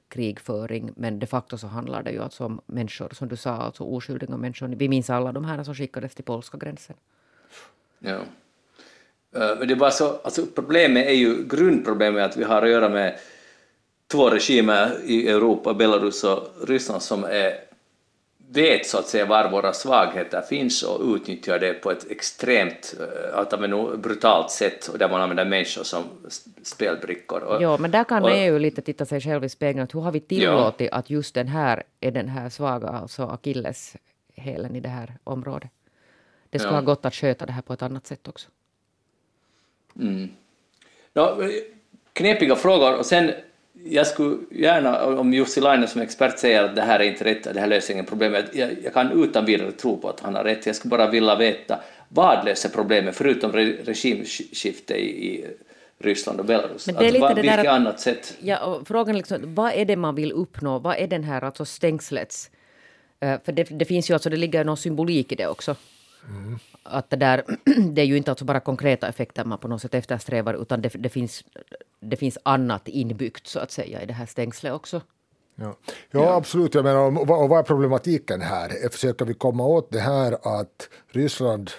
[0.07, 0.91] krigföring.
[0.95, 4.37] Men de facto så handlar det ju alltså om människor, som du sa, alltså oskyldiga
[4.37, 4.67] människor.
[4.67, 6.95] Vi minns alla de här som skickades till polska gränsen.
[7.99, 8.19] Ja.
[9.35, 12.69] Eh, men det var så, alltså problemet är ju, grundproblemet är att vi har att
[12.69, 13.19] göra med
[14.11, 17.53] två regimer i Europa, Belarus och Ryssland, som är,
[18.55, 23.39] vet så att säga var våra svagheter finns och utnyttjar det på ett extremt, eh,
[23.39, 23.59] att
[24.01, 26.03] brutalt sätt och där man använder människor som
[26.63, 27.57] spelbrickor.
[27.61, 30.19] Ja, men där kan och, EU lite titta sig själv i spegeln, hur har vi
[30.19, 30.97] tillåtit ja.
[30.97, 35.71] att just den här är den här svaga, alltså akilleshälen i det här området?
[36.49, 36.79] Det skulle ja.
[36.79, 38.49] ha gått att sköta det här på ett annat sätt också.
[39.99, 40.29] Mm.
[41.13, 41.37] Ja,
[42.13, 43.31] knepiga frågor och sen
[43.89, 47.53] jag skulle gärna, om Jussi Laine som expert säger att det här är inte rätt,
[47.53, 50.43] det här löser inget problem, jag, jag kan utan vidare tro på att han har
[50.43, 50.65] rätt.
[50.65, 55.45] Jag skulle bara vilja veta vad löser problemet förutom re, regimskifte i, i
[55.99, 56.87] Ryssland och Belarus?
[56.87, 58.37] Men det är lite alltså, det vilket att, annat sätt?
[58.39, 60.79] Ja, frågan är liksom, vad är det man vill uppnå?
[60.79, 62.51] Vad är den här alltså stängslets...
[63.25, 65.75] Uh, för det, det, finns ju alltså, det ligger någon symbolik i det också.
[66.29, 66.59] Mm.
[66.83, 67.43] Att det, där,
[67.93, 70.89] det är ju inte alltså bara konkreta effekter man på något sätt eftersträvar utan det,
[70.89, 71.43] det, finns,
[71.99, 75.01] det finns annat inbyggt så att säga i det här stängslet också.
[75.55, 75.75] Ja,
[76.11, 76.73] ja absolut.
[76.73, 78.89] Jag menar, och, och vad är problematiken här?
[78.89, 81.71] Försöker vi komma åt det här att Ryssland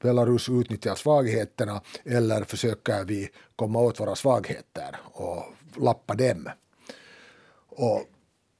[0.00, 5.44] Belarus utnyttjar svagheterna eller försöker vi komma åt våra svagheter och
[5.76, 6.48] lappa dem?
[7.68, 8.04] Och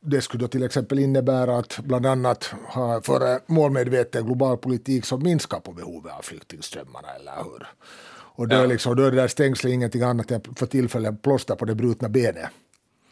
[0.00, 5.22] det skulle då till exempel innebära att bland annat ha för målmedveten global politik som
[5.22, 7.66] minskar på behovet av flyktingströmmarna, eller hur?
[8.10, 8.62] Och då, ja.
[8.62, 11.74] är liksom, då är det där stängslet ingenting annat än för tillfället plåster på det
[11.74, 12.48] brutna benet.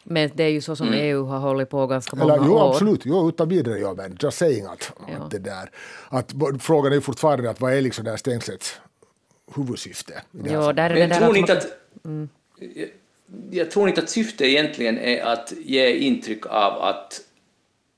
[0.04, 1.00] Men det är ju så som mm.
[1.00, 2.70] EU har hållit på ganska många Eller, jo, år.
[2.70, 3.78] Absolut, jo, utan vidare.
[3.78, 5.24] Ja, men just saying att, ja.
[5.24, 5.70] att det där.
[6.08, 8.80] Att, frågan är ju fortfarande att vad är liksom det här stängslets
[9.54, 10.22] huvudsyfte?
[10.32, 11.66] Jo, där är det där tror ni inte att...
[12.04, 12.28] Mm
[13.50, 17.20] jag tror inte att syftet egentligen är att ge intryck av att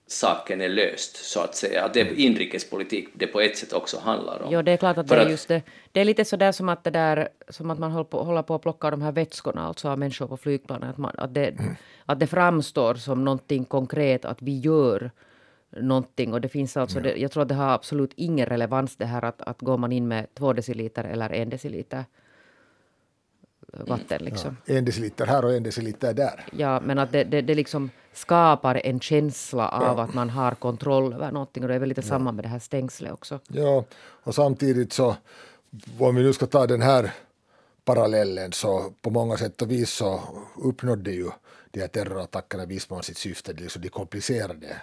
[0.06, 1.84] saken är löst, så att säga.
[1.84, 4.52] Att det är inrikespolitik det på ett sätt också handlar om.
[4.52, 5.62] Jo, det är klart att För det är just det.
[5.92, 8.42] Det är lite så där som att, det där, som att man håller på, håller
[8.42, 10.90] på att plocka de här vätskorna, alltså av människor på flygplanen.
[10.90, 11.76] Att, man, att, det, mm.
[12.06, 15.10] att det framstår som någonting konkret, att vi gör
[15.70, 16.32] någonting.
[16.32, 19.24] Och det finns alltså, det, jag tror att det har absolut ingen relevans det här
[19.24, 22.04] att, att går man in med två deciliter eller en deciliter
[23.72, 24.24] vatten.
[24.24, 24.56] Liksom.
[24.64, 26.44] Ja, en deciliter här och en deciliter där.
[26.52, 30.04] Ja, men att det, det, det liksom skapar en känsla av ja.
[30.04, 32.08] att man har kontroll över någonting och det är väl lite ja.
[32.08, 33.40] samma med det här stängslet också.
[33.48, 33.84] Ja,
[34.22, 35.16] och samtidigt så
[35.98, 37.14] om vi nu ska ta den här
[37.84, 40.20] parallellen så på många sätt och vis så
[40.56, 41.30] uppnådde ju
[41.70, 44.76] de här terrorattackerna viss mån sitt syfte, det liksom de komplicerade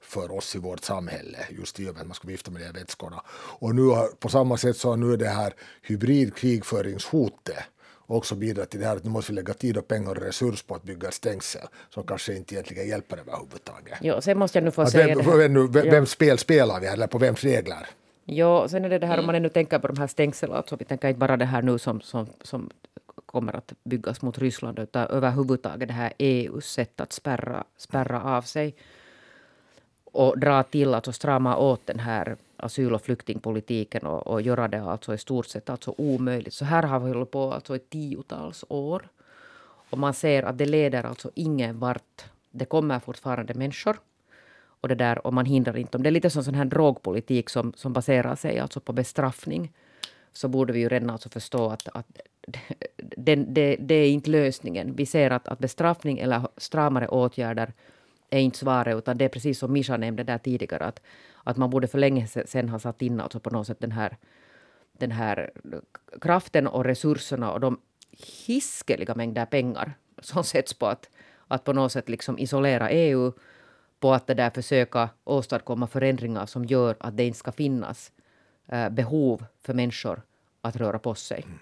[0.00, 2.66] för oss i vårt samhälle, just i och med att man ska vifta med de
[2.66, 3.22] här vätskorna.
[3.30, 7.64] Och nu har, på samma sätt så har nu det här hybridkrigföringshotet
[8.06, 10.62] också bidrar till det här att nu måste vi lägga tid och pengar och resurs
[10.62, 13.98] på att bygga ett stängsel som kanske inte egentligen hjälper överhuvudtaget.
[14.00, 16.86] Jo, sen måste jag nu få att säga vem, Vem, vem, vem spel spelar vi
[16.86, 17.86] eller på vems regler?
[18.24, 20.76] Jo, sen är det det här om man ännu tänker på de här stängslen, alltså
[20.76, 22.70] vi tänker inte bara det här nu som, som, som
[23.26, 28.42] kommer att byggas mot Ryssland utan överhuvudtaget det här EUs sätt att spärra, spärra av
[28.42, 28.74] sig
[30.12, 34.82] och dra till, alltså strama åt den här asyl och flyktingpolitiken och, och göra det
[34.82, 36.54] alltså i stort sett alltså omöjligt.
[36.54, 39.08] Så här har vi hållit på alltså i tiotals år.
[39.90, 42.24] Och man ser att det leder alltså ingen vart.
[42.50, 43.96] Det kommer fortfarande människor.
[44.80, 46.02] Och, det där, och man hindrar inte dem.
[46.02, 49.72] Det är lite som sån här drogpolitik som, som baserar sig alltså på bestraffning.
[50.32, 52.06] Så borde vi ju redan alltså förstå att, att
[52.96, 54.94] det, det, det, är inte lösningen.
[54.96, 57.72] Vi ser att, att bestraffning eller stramare åtgärder
[58.32, 61.00] är inte svaret, utan det är precis som Mischa nämnde där tidigare, att,
[61.44, 64.16] att man borde för länge sedan ha satt in alltså på något sätt den här,
[64.92, 65.50] den här
[66.20, 67.80] kraften och resurserna och de
[68.46, 71.10] hiskeliga mängder pengar som sätts på att,
[71.48, 73.32] att på något sätt liksom isolera EU,
[74.00, 78.12] på att det där försöka åstadkomma förändringar som gör att det inte ska finnas
[78.68, 80.22] eh, behov för människor
[80.60, 81.42] att röra på sig.
[81.46, 81.58] Mm.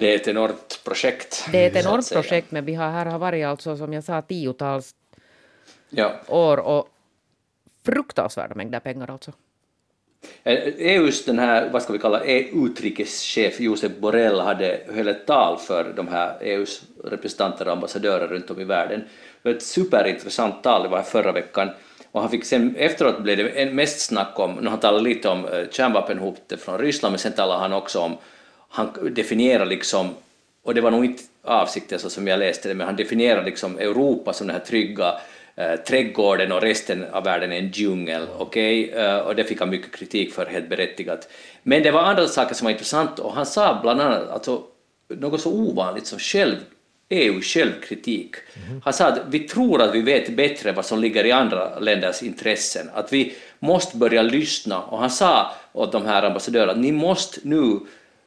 [0.00, 1.48] Det är ett enormt projekt.
[1.52, 4.22] Det är ett enormt projekt, men vi har här har varit alltså, som jag sa,
[4.22, 4.94] tiotals
[5.90, 6.12] ja.
[6.28, 6.88] år och
[7.84, 9.32] fruktansvärda mängder pengar alltså.
[10.44, 15.58] EUs eh, den här, vad ska vi kalla EU-utrikeschef Josep Borrell hade höll ett tal
[15.58, 19.00] för de här EUs representanter och ambassadörer runt om i världen.
[19.42, 21.70] Det var ett superintressant tal, det var förra veckan,
[22.12, 25.46] och han fick sen, efteråt blev det mest snack om, nu han talade lite om
[25.46, 28.16] eh, kärnvapenhotet från Ryssland, men sen talade han också om
[28.74, 30.14] han definierar liksom,
[30.62, 33.78] och det var nog inte avsikten så som jag läste det, men han definierar liksom
[33.78, 35.14] Europa som den här trygga
[35.56, 38.88] eh, trädgården och resten av världen är en djungel, okej?
[38.88, 39.00] Okay?
[39.00, 41.28] Eh, och det fick han mycket kritik för, helt berättigat.
[41.62, 44.62] Men det var andra saker som var intressant och han sa bland annat alltså,
[45.08, 46.56] något så ovanligt som själv
[47.08, 48.34] EU-självkritik.
[48.66, 48.80] Mm.
[48.84, 52.22] Han sa att vi tror att vi vet bättre vad som ligger i andra länders
[52.22, 54.82] intressen, att vi måste börja lyssna.
[54.82, 57.80] Och han sa åt de här ambassadörerna att ni måste nu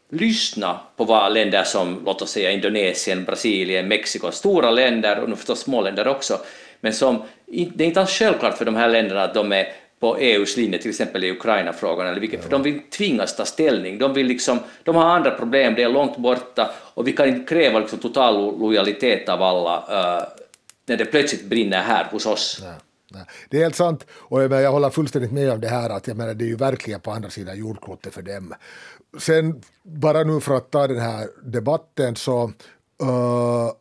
[0.09, 5.35] lyssna på vad länder som, låt oss säga Indonesien, Brasilien, Mexiko, stora länder och nu
[5.35, 6.39] förstås små länder också,
[6.81, 9.67] men som, det är inte alls självklart för de här länderna att de är
[9.99, 13.97] på EUs linje, till exempel i Ukraina-frågan, eller vilket, för de vill tvingas ta ställning.
[13.97, 17.55] De, vill liksom, de har andra problem, det är långt borta och vi kan inte
[17.55, 20.27] kräva liksom total lojalitet av alla uh,
[20.85, 22.59] när det plötsligt brinner här hos oss.
[22.63, 22.73] Nej.
[23.11, 24.05] Nej, det är helt sant.
[24.11, 26.99] Och jag håller fullständigt med om det här att jag menar, det är ju verkligen
[26.99, 28.53] på andra sidan jordklotet för dem.
[29.19, 32.43] Sen bara nu för att ta den här debatten så
[33.03, 33.71] uh,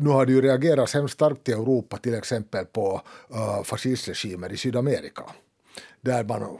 [0.00, 4.52] nu har det ju reagerats hemskt starkt i Europa till exempel på eh, uh, fascistregimer
[4.52, 5.22] i Sydamerika.
[6.00, 6.58] Där man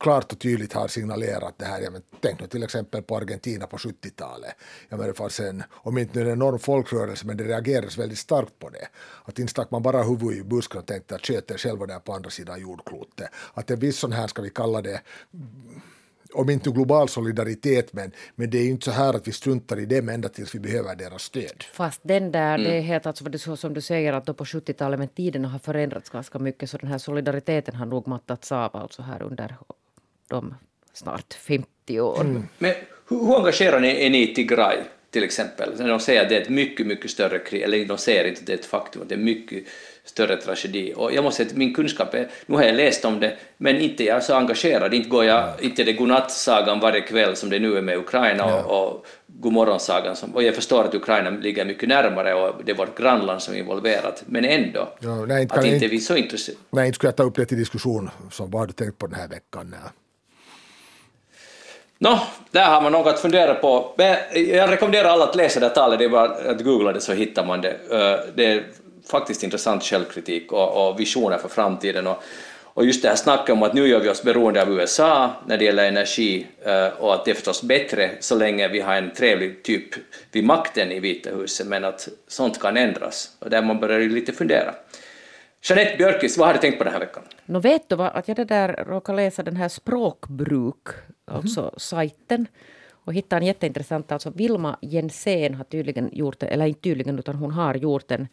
[0.00, 1.80] klart och tydligt har signalerat det här.
[1.80, 4.54] Ja, men tänk nu till exempel på Argentina på 70-talet.
[4.88, 8.58] Ja, men det fanns en, om inte en enorm folkrörelse, men det reagerades väldigt starkt
[8.58, 8.88] på det.
[9.24, 11.98] Att inte stack man bara huvudet i busken och tänkte att sköt er själva där
[11.98, 13.28] på andra sidan jordklotet.
[13.54, 15.00] Att en viss sån här, ska vi kalla det,
[16.34, 19.78] om inte global solidaritet, men, men det är ju inte så här att vi struntar
[19.78, 21.64] i dem ända tills vi behöver deras stöd.
[21.72, 22.70] Fast den där, mm.
[22.70, 25.48] det är helt alltså, det så som du säger att då på 70-talet, men tiderna
[25.48, 29.56] har förändrats ganska mycket, så den här solidariteten har nog mattats av alltså här under
[30.28, 30.54] de
[30.92, 32.20] snart 50 år.
[32.20, 32.48] Mm.
[32.58, 32.74] Men
[33.08, 34.78] hur engagerade är ni i Tigray
[35.10, 35.72] till exempel?
[35.78, 38.40] När de säger att det är ett mycket, mycket större krig, eller de säger inte
[38.40, 39.64] att det är ett faktum, att det är mycket
[40.04, 40.94] större tragedi.
[40.96, 43.80] Och jag måste säga att min kunskap är, nu har jag läst om det, men
[43.80, 47.58] inte jag är så engagerad, inte går jag, inte det godnattsagan varje kväll som det
[47.58, 51.88] nu är med Ukraina och, och godmorgonsagan, som, och jag förstår att Ukraina ligger mycket
[51.88, 55.64] närmare och det är vårt grannland som är involverat, men ändå, ja, nej, inte, att
[55.64, 56.60] inte, inte vi är så intresserade.
[56.70, 59.06] Nej, inte skulle jag ta upp det till diskussion, som vad har du tänkt på
[59.06, 59.70] den här veckan?
[59.70, 59.90] Nej.
[61.98, 63.94] Nå, där har man något att fundera på.
[64.32, 67.44] Jag rekommenderar alla att läsa det talet, det är bara att googla det så hittar
[67.44, 67.70] man det.
[67.90, 68.64] Eh, det är
[69.10, 72.06] faktiskt intressant självkritik och, visioner för framtiden.
[72.06, 72.22] Och,
[72.62, 75.58] och just det här snacket om att nu gör vi oss beroende av USA när
[75.58, 79.10] det gäller energi eh, och att det är förstås bättre så länge vi har en
[79.10, 79.94] trevlig typ
[80.32, 84.32] vid makten i Vita huset, men att sånt kan ändras och där man börjar lite
[84.32, 84.74] fundera.
[85.68, 87.22] Jeanette Björkis, vad har du tänkt på den här veckan?
[87.46, 90.88] Nå vet du vad, att jag det där råkade läsa den här språkbruk,
[91.24, 91.72] alltså mm.
[91.76, 92.46] sajten,
[92.90, 97.50] och hittade en jätteintressant, alltså Vilma Jensén har tydligen gjort, eller inte tydligen, utan hon
[97.50, 98.28] har gjort en,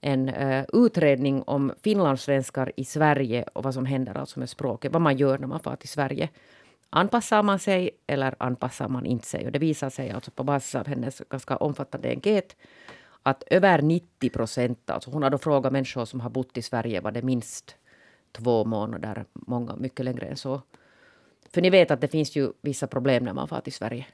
[0.00, 5.02] en uh, utredning om finlandssvenskar i Sverige och vad som händer alltså med språket, vad
[5.02, 6.28] man gör när man far till Sverige.
[6.90, 9.46] Anpassar man sig eller anpassar man inte sig?
[9.46, 12.56] Och det visar sig alltså på basis av hennes ganska omfattande enkät
[13.22, 17.00] att över 90 procent, alltså hon har då frågat människor som har bott i Sverige,
[17.00, 17.76] var det minst
[18.32, 20.62] två månader, många mycket längre än så.
[21.52, 24.06] För ni vet att det finns ju vissa problem när man far till Sverige.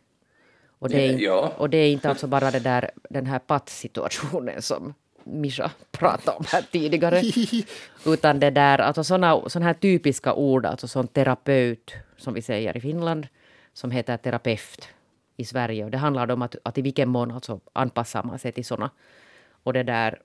[0.79, 1.53] Och det är, ja.
[1.57, 6.45] och det är inte alltså bara det där, den här pattsituationen som Mischa pratade om
[6.49, 7.23] här tidigare.
[8.13, 12.77] utan det där, alltså såna, såna här typiska ord, alltså som terapeut, som vi säger
[12.77, 13.27] i Finland,
[13.73, 14.89] som heter terapeut
[15.37, 15.85] i Sverige.
[15.85, 18.91] Och det handlar om att, att i vilken mån alltså anpassar man sig till såna.
[19.63, 20.19] Och det där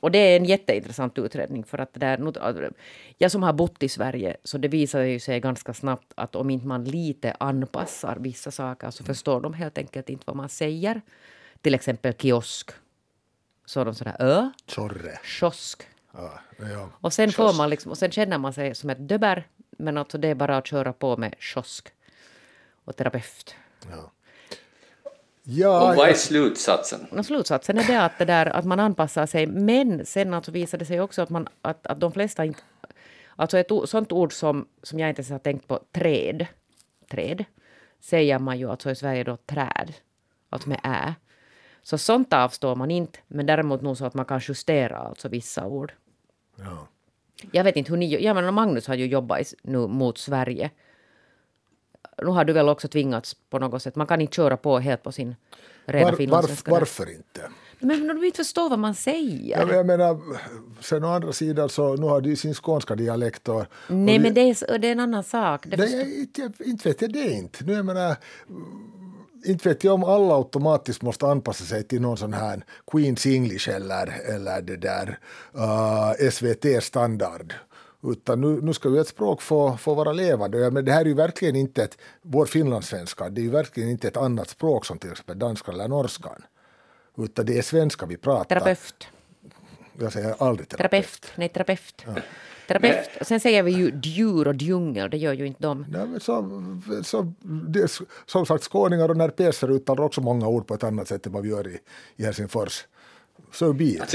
[0.00, 1.64] och det är en jätteintressant utredning.
[1.64, 2.72] för att där,
[3.18, 6.50] Jag som har bott i Sverige, så det visar ju sig ganska snabbt att om
[6.50, 11.00] inte man lite anpassar vissa saker så förstår de helt enkelt inte vad man säger.
[11.60, 12.70] till exempel kiosk.
[13.64, 14.50] Så de sådär ö.
[14.66, 15.18] Tjorre.
[15.24, 15.82] Kiosk.
[16.12, 16.90] Ja, ja.
[17.00, 19.46] Och sen, får man liksom, och sen känner man sig som ett döber,
[19.78, 21.88] men alltså det är bara att köra på med kiosk
[22.84, 23.54] och terapeut.
[23.90, 24.12] Ja.
[25.48, 27.24] Ja, Och vad är slutsatsen?
[27.24, 30.86] Slutsatsen är det att, det där, att man anpassar sig, men sen alltså visade det
[30.86, 32.60] sig också att, man, att, att de flesta inte...
[33.36, 36.46] Alltså ett sånt ord som, som jag inte ens har tänkt på, träd,
[37.10, 37.44] träd,
[38.00, 39.94] säger man ju alltså i Sverige då träd,
[40.50, 41.14] alltså med ä.
[41.82, 45.66] Så sånt avstår man inte, men däremot nog så att man kan justera alltså vissa
[45.66, 45.92] ord.
[46.56, 46.88] ja.
[47.52, 48.22] Jag vet inte hur ni...
[48.22, 50.70] Ja, men Magnus har ju jobbat nu mot Sverige.
[52.22, 53.96] Nu har du väl också tvingats på något sätt.
[53.96, 55.34] Man kan inte köra på helt på sin
[55.84, 57.50] rena Var, varf, varför inte?
[57.78, 59.58] Men du inte förstår vad man säger.
[59.58, 60.20] Ja, men jag menar,
[60.80, 63.48] sen å andra sidan så nu har du ju sin skånska dialekt.
[63.48, 65.66] Och, och Nej, vi- men det är, det är en annan sak.
[65.66, 67.64] Det jag, inte, inte vet jag det inte.
[67.64, 68.16] Nu, jag menar,
[69.44, 73.68] inte vet jag om alla automatiskt måste anpassa sig till någon sån här Queens English
[73.70, 75.18] eller, eller det där
[75.54, 77.54] uh, SVT-standard.
[78.06, 80.58] Utan nu, nu ska ju ett språk få, få vara levande.
[80.58, 83.90] Ja, Men det här är ju verkligen inte ett, vår finlandssvenska, det är ju verkligen
[83.90, 86.42] inte ett annat språk som till exempel danska eller norskan.
[87.18, 88.60] Utan det är svenska vi pratar.
[88.60, 89.08] Terapeut.
[90.00, 91.20] Jag säger aldrig terapeut.
[91.20, 91.32] Terapeut.
[91.36, 92.06] Nej, terapeut.
[92.68, 93.08] Terapeut.
[93.20, 95.10] Sen säger vi ju djur och djungel.
[95.10, 95.86] Det gör ju inte de.
[95.92, 96.62] Ja, men så,
[97.02, 97.32] så,
[97.68, 101.32] det, som sagt, skåningar och närpeser uttalar också många ord på ett annat sätt än
[101.32, 101.78] vad vi gör i,
[102.16, 102.84] i Helsingfors.
[103.52, 104.14] So be it.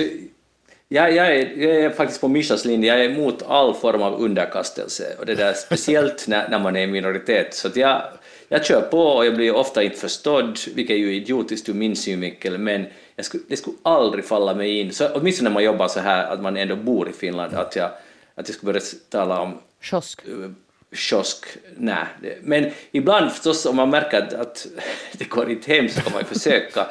[0.93, 4.21] Jag, jag, är, jag är faktiskt på Mishas linje, jag är emot all form av
[4.21, 7.53] underkastelse, och det där speciellt när, när man är en minoritet.
[7.53, 8.01] Så jag,
[8.47, 11.95] jag kör på och jag blir ofta inte förstådd, vilket är ju idiotiskt ur min
[11.95, 15.87] synvinkel, men jag skulle, det skulle aldrig falla mig in, så, åtminstone när man jobbar
[15.87, 17.89] så här, att man ändå bor i Finland, att jag,
[18.35, 20.21] att jag skulle börja tala om Kiosk.
[20.27, 20.51] eh,
[20.93, 21.45] kiosk,
[21.77, 22.05] nej.
[22.41, 24.67] Men ibland förstås om man märker att, att
[25.13, 26.87] det går inte hem så kan man ju försöka.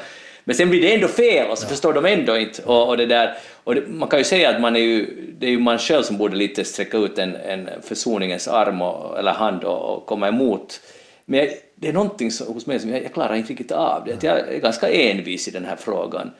[0.50, 2.62] Men sen blir det ändå fel och så förstår de ändå inte.
[2.62, 3.34] Och, och det där,
[3.64, 5.06] och det, man kan ju säga att man är ju,
[5.38, 9.18] det är ju man själv som borde lite sträcka ut en, en försoningens arm och,
[9.18, 10.80] eller hand och, och komma emot.
[11.24, 14.04] Men jag, det är någonting som, hos mig som jag, jag klarar inte riktigt av
[14.04, 14.22] det.
[14.26, 16.30] Jag är ganska envis i den här frågan.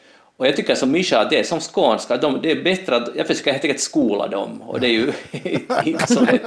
[0.41, 3.09] Och jag tycker som Mischa, att det är som skånska, de, det är bättre att
[3.17, 5.13] jag försöker helt enkelt skola dem och det är ju
[5.85, 6.43] inte så lätt.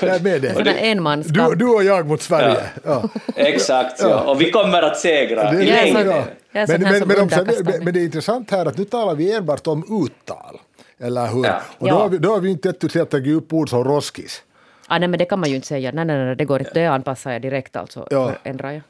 [0.00, 0.54] Jag är med dig.
[0.64, 1.58] Du, enmanskamp.
[1.58, 2.56] du och jag mot Sverige.
[2.84, 3.08] Ja.
[3.36, 4.20] Exakt, ja.
[4.20, 6.06] och vi kommer att segra Det i längden.
[6.52, 10.06] Men, men, men, underkastar men, det är intressant här att nu talar vi enbart om
[10.06, 10.60] uttal.
[11.00, 11.44] Eller hur?
[11.44, 11.60] Ja.
[11.78, 11.94] Och då, Ja.
[11.94, 14.42] har vi, då har vi inte ett tagit upp ord som roskis.
[14.86, 15.92] Ah, nej, men det kan man ju inte säga.
[15.92, 16.70] Nej, nej, nej, det går inte.
[16.74, 18.06] Det anpassar jag direkt alltså.
[18.10, 18.32] Ja.
[18.42, 18.82] Ändrar jag.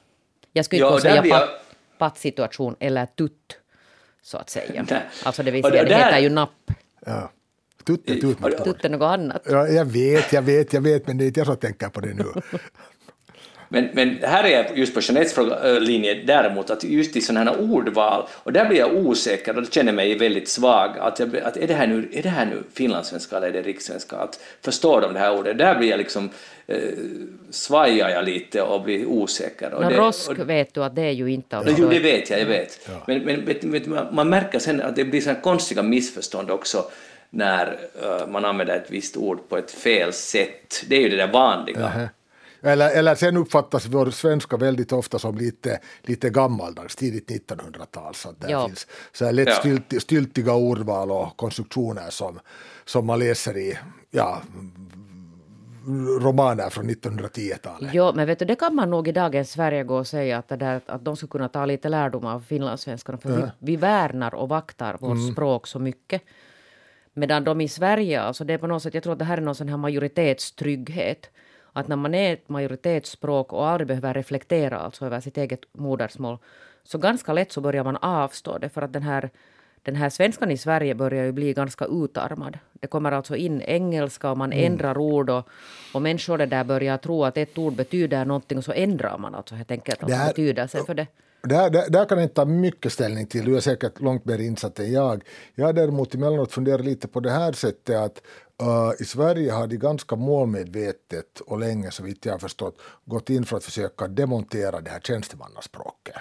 [0.53, 1.49] Jag skulle Ja, inte där säga
[2.01, 3.59] pattsituation eller tutt,
[4.23, 4.87] så att säga.
[5.25, 6.71] Alltså det vill säga, det heter ju napp.
[7.07, 7.31] Ja.
[7.85, 8.65] Tutt är.
[8.65, 9.43] Tutt är något annat.
[9.45, 12.01] Ja, jag vet, jag vet, jag vet, men det är inte jag som tänker på
[12.01, 12.25] det nu.
[13.73, 17.51] Men, men här är jag just på Jeanettes äh, linje däremot, att just i sådana
[17.51, 21.57] här ordval, och där blir jag osäker och känner mig väldigt svag, att, jag, att
[21.57, 24.17] är, det här nu, är det här nu finlandssvenska eller är det rikssvenska?
[24.17, 25.59] Att förstår de det här ordet?
[25.59, 26.31] Där blir jag liksom,
[26.67, 26.79] eh,
[27.51, 29.75] svajar jag lite och blir osäker.
[29.75, 31.57] Och Nå, det, rosk och, vet du att det är ju inte.
[31.57, 32.89] Ja, Alltså, Jo, det vet jag, jag vet.
[33.07, 36.85] Men, men vet, vet, man- man märker sen att det blir sådana konstiga missförstånd också
[37.31, 40.85] när eh, man använder ett visst ord på ett fel sätt.
[40.89, 41.79] Det är ju det där vanliga.
[42.63, 48.15] Eller, eller sen uppfattas vår svenska väldigt ofta som lite, lite gammaldags, tidigt 1900-tal.
[48.15, 48.67] Så att där Ja.
[48.67, 49.55] finns så här lätt Ja.
[49.55, 52.41] stylt, styltiga ordval och konstruktioner som,
[52.85, 53.79] som man läser i
[54.11, 54.43] ja,
[56.21, 57.91] romaner från 1910-talet.
[57.95, 60.49] Jo, men vet du, det kan man nog i dagens Sverige gå och säga att,
[60.49, 63.19] det där, att de skulle kunna ta lite lärdom av finlandssvenskarna.
[63.19, 66.23] För vi, vi värnar och vaktar vårt språk så mycket.
[67.13, 69.37] Medan de i Sverige, alltså det är på något sätt, jag tror att det här
[69.39, 71.31] är någon sån här majoritetstrygghet.
[71.73, 76.39] Att när man är ett majoritetsspråk och aldrig behöver reflektera alltså över sitt eget modersmål,
[76.85, 79.31] så ganska lätt så börjar man avstå det för att den här
[79.83, 82.59] den här svenskan i Sverige börjar ju bli ganska utarmad.
[82.73, 85.49] Det kommer alltså in engelska och man ändrar ord och,
[85.95, 89.55] och människor där börjar tro att ett ord betyder någonting och så ändrar man alltså
[89.55, 91.07] helt enkelt alltså betydelsen för det.
[91.43, 94.39] Där, där, där kan jag inte ta mycket ställning till, du är säkert långt mer
[94.39, 95.25] insatt än jag.
[95.55, 98.23] Jag har däremot emellanåt funderat lite på det här sättet att
[98.63, 103.31] uh, i Sverige har de ganska målmedvetet och länge, så vitt jag har förstått, gått
[103.31, 106.17] in för att försöka demontera det här tjänstemannaspråket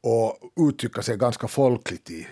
[0.00, 0.38] och
[0.68, 2.26] uttrycka sig ganska folkligt i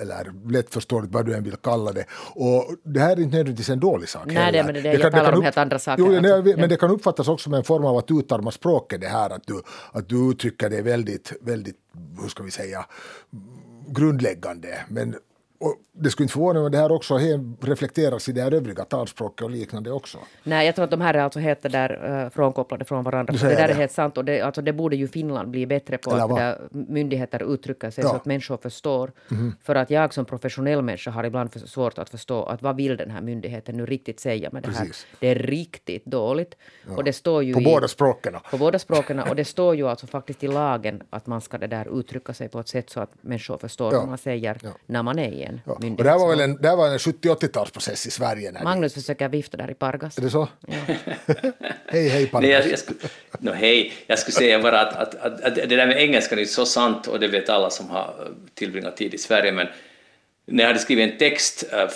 [0.00, 2.04] eller lättförståeligt, vad du än vill kalla det.
[2.34, 4.58] Och det här är inte nödvändigtvis en dålig sak Nej, heller.
[4.58, 6.50] det- men det det jag talar om helt andra saker, Jo, nej, alltså.
[6.50, 6.66] men Ja.
[6.66, 9.62] det kan uppfattas också som en form av att utarma språket det här att du,
[9.92, 11.76] att du uttrycker det väldigt, väldigt,
[12.22, 12.86] hur ska vi säga,
[13.88, 14.78] grundläggande.
[14.88, 15.14] Men
[15.60, 17.18] och det skulle inte förvåna mig om det här också
[17.60, 20.18] reflekteras i det här övriga talspråket och liknande också.
[20.42, 23.32] Nej, jag tror att de här är alltså helt där, uh, frånkopplade från varandra.
[23.32, 23.62] Det där det.
[23.62, 26.36] är helt sant och det, alltså, det borde ju Finland bli bättre på, Eller att
[26.36, 28.10] där myndigheter uttrycker sig ja.
[28.10, 29.12] så att människor förstår.
[29.30, 29.52] Mm.
[29.62, 33.10] För att jag som professionell människa har ibland svårt att förstå att vad vill den
[33.10, 34.88] här myndigheten nu riktigt säga med det här.
[35.20, 36.54] Det är riktigt dåligt.
[36.88, 36.96] Ja.
[36.96, 38.36] Och det står ju på i, båda språken.
[38.50, 39.20] På båda språken.
[39.20, 42.48] och det står ju alltså faktiskt i lagen att man ska det där uttrycka sig
[42.48, 43.98] på ett sätt så att människor förstår ja.
[43.98, 45.72] vad man säger när man är i en ja.
[45.72, 48.52] Och det här var väl en, det här var en 70-80-talsprocess i Sverige?
[48.52, 49.00] När Magnus det...
[49.00, 50.18] försöker vifta där i Pargas.
[50.18, 50.48] Är det så?
[50.66, 50.74] Ja.
[51.86, 52.42] hej, hej Pargas.
[52.42, 52.98] Nej, jag, jag skulle,
[53.38, 56.44] no, hej, jag skulle säga bara att, att, att, att, det där med engelskan är
[56.44, 58.14] så sant och det vet alla som har
[58.54, 59.66] tillbringat tid i Sverige men
[60.46, 61.88] när jag hade skrivit en text äh,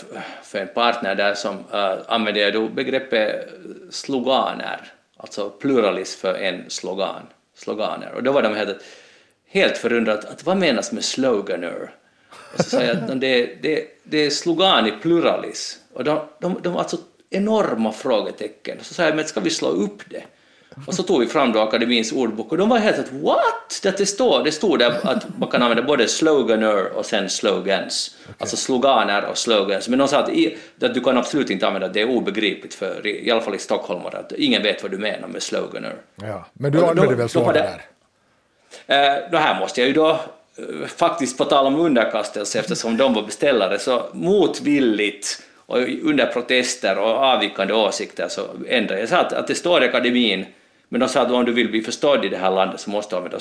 [0.42, 3.48] för en partner där som äh, använde jag då begreppet
[3.90, 4.80] sloganer,
[5.16, 7.22] alltså pluralis för en slogan,
[7.54, 8.12] sloganer.
[8.12, 8.84] Och då var de helt,
[9.48, 11.90] helt förundrade, att vad menas med sloganer?
[12.30, 15.78] Och så sa jag att det, det, det är slogan i pluralis.
[15.94, 16.96] Och de, de, de var alltså
[17.30, 18.78] enorma frågetecken.
[18.82, 20.22] Så sa jag, men ska vi slå upp det?
[20.86, 23.80] Och så tog vi fram då akademins ordbok och de var helt att what?
[23.82, 28.16] Det, det, står, det stod där att man kan använda både sloganer och sen slogans.
[28.22, 28.34] Okay.
[28.38, 29.88] Alltså sloganer och slogans.
[29.88, 33.06] Men de sa att, i, att du kan absolut inte använda det, är obegripligt för
[33.06, 35.94] i alla fall i stockholmare att ingen vet vad du menar med sloganer.
[36.16, 37.82] Ja, men du använder väl sloganer?
[38.86, 38.96] Eh,
[39.30, 40.20] det här måste jag ju då
[40.86, 47.08] faktiskt på tal om underkastelse, eftersom de var beställare, så motvilligt och under protester och
[47.08, 49.08] avvikande åsikter så ändrade jag.
[49.08, 50.46] sa att, att det står i akademin,
[50.88, 53.14] men de sa att om du vill bli förstådd i det här landet så måste
[53.14, 53.38] du använda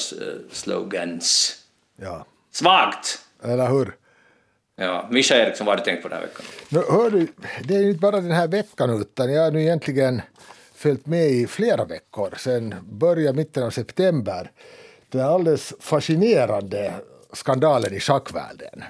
[0.51, 1.57] slogans.
[2.01, 2.25] Ja.
[2.51, 3.19] Svagt!
[3.43, 3.95] Eller hur?
[4.75, 6.45] Ja, Mischa Eriksson, vad har du tänkt på den här veckan?
[6.69, 7.27] Nu, hör du,
[7.63, 10.21] det är inte bara den här veckan utan jag har nu egentligen
[10.75, 14.51] följt med i flera veckor sen början mitten av september
[15.09, 16.93] den alldeles fascinerande
[17.33, 18.83] skandalen i schackvärlden.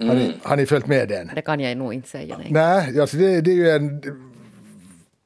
[0.00, 0.08] Mm.
[0.08, 0.38] Har, ni, mm.
[0.42, 1.30] har ni följt med den?
[1.34, 2.38] Det kan jag nog inte säga.
[2.38, 4.02] Nej, nej alltså det, det är ju en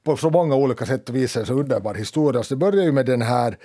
[0.05, 2.43] på så många olika sätt och vis en så underbar historia.
[2.43, 3.59] Så det börjar ju med den här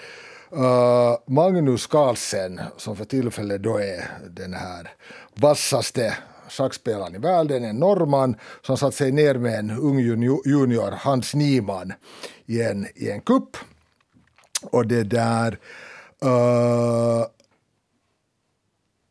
[0.53, 4.89] uh, Magnus Carlsen som för tillfället då är den här
[5.33, 6.13] vassaste
[6.49, 9.99] schackspelaren i världen, en norrman som satt sig ner med en ung
[10.45, 11.93] junior, Hans Niemann,
[12.45, 13.57] i en, i en kupp.
[14.61, 15.59] Och det där
[16.25, 17.25] Uh,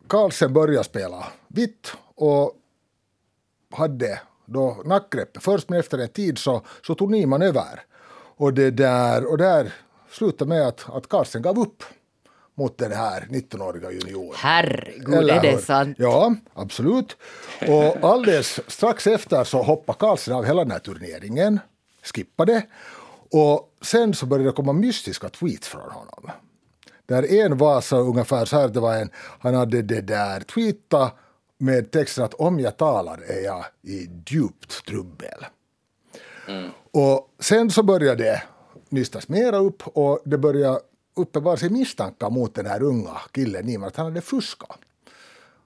[0.08, 2.52] Carlsen började spela vitt och
[3.70, 7.82] hade då nackgreppet först, men efter en tid så, så tog Niman över.
[8.36, 9.72] Och, det där, och där
[10.10, 11.82] slutade med att, att Carlsen gav upp
[12.54, 14.34] mot den här 19-åriga junioren.
[14.36, 15.96] Herregud, är det sant?
[15.98, 17.16] Ja, absolut.
[17.68, 21.60] Och alldeles strax efter så hoppade Carlsen av hela den här turneringen,
[22.02, 22.66] skippade.
[23.30, 26.30] Och sen så började det komma mystiska tweets från honom.
[27.06, 31.10] Där en var så ungefär så här, det var en, han hade det där tweeta
[31.58, 35.46] med texten att om jag talar är jag i djupt trubbel.
[36.48, 36.70] Mm.
[36.90, 38.42] Och sen så började det
[38.88, 40.80] nystas mera upp och det började
[41.16, 44.78] uppenbara sig misstankar mot den här unga killen i att han hade fuskat.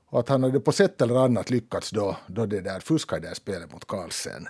[0.07, 3.21] Och att han hade på sätt eller annat lyckats då, då det där fuska i
[3.21, 4.49] det här spelet mot Carlsen.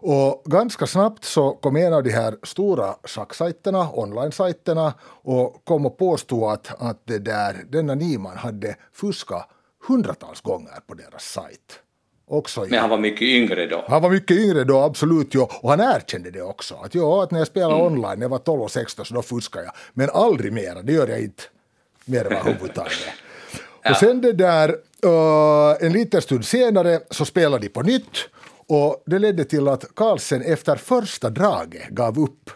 [0.00, 5.98] Och ganska snabbt så kom en av de här stora schacksajterna, online-sajterna och kom och
[5.98, 9.48] påstod att, att det där, denna Niman hade fuskat
[9.88, 11.80] hundratals gånger på deras sajt.
[12.30, 13.84] Också Men han var mycket yngre då?
[13.88, 15.34] Han var mycket yngre då, absolut.
[15.34, 15.50] Ja.
[15.62, 16.74] Och han erkände det också.
[16.74, 17.86] Att, ja, att när jag spelade mm.
[17.86, 19.74] online, när jag var 12 och 16, så då fuskade jag.
[19.92, 21.42] Men aldrig mera, det gör jag inte
[22.04, 22.92] mer överhuvudtaget.
[23.82, 23.90] ja.
[23.90, 24.68] Och sen det där,
[25.06, 28.28] uh, en liten stund senare så spelade de på nytt
[28.68, 32.50] och det ledde till att Carlsen efter första draget gav upp.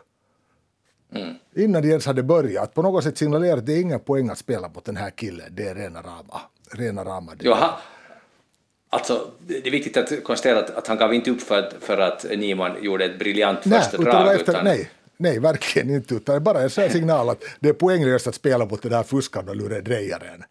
[1.14, 1.34] Mm.
[1.56, 2.74] Innan de ens hade börjat.
[2.74, 5.46] På något sätt signalerade att det är ingen poäng att spela mot den här killen.
[5.50, 6.40] Det är rena rama.
[6.70, 7.44] Rena rama det.
[7.44, 7.70] Jaha.
[8.90, 11.98] Alltså, det är viktigt att konstatera att, att han gav inte upp för att, för
[11.98, 14.34] att Niemann gjorde ett briljant första nej, drag.
[14.34, 14.64] Efter, utan...
[14.64, 16.14] Nej, nej, verkligen inte.
[16.14, 19.54] Utan bara en sån signal att det är poänglöst att spela mot den här fuskande
[19.54, 20.44] lurendrejaren.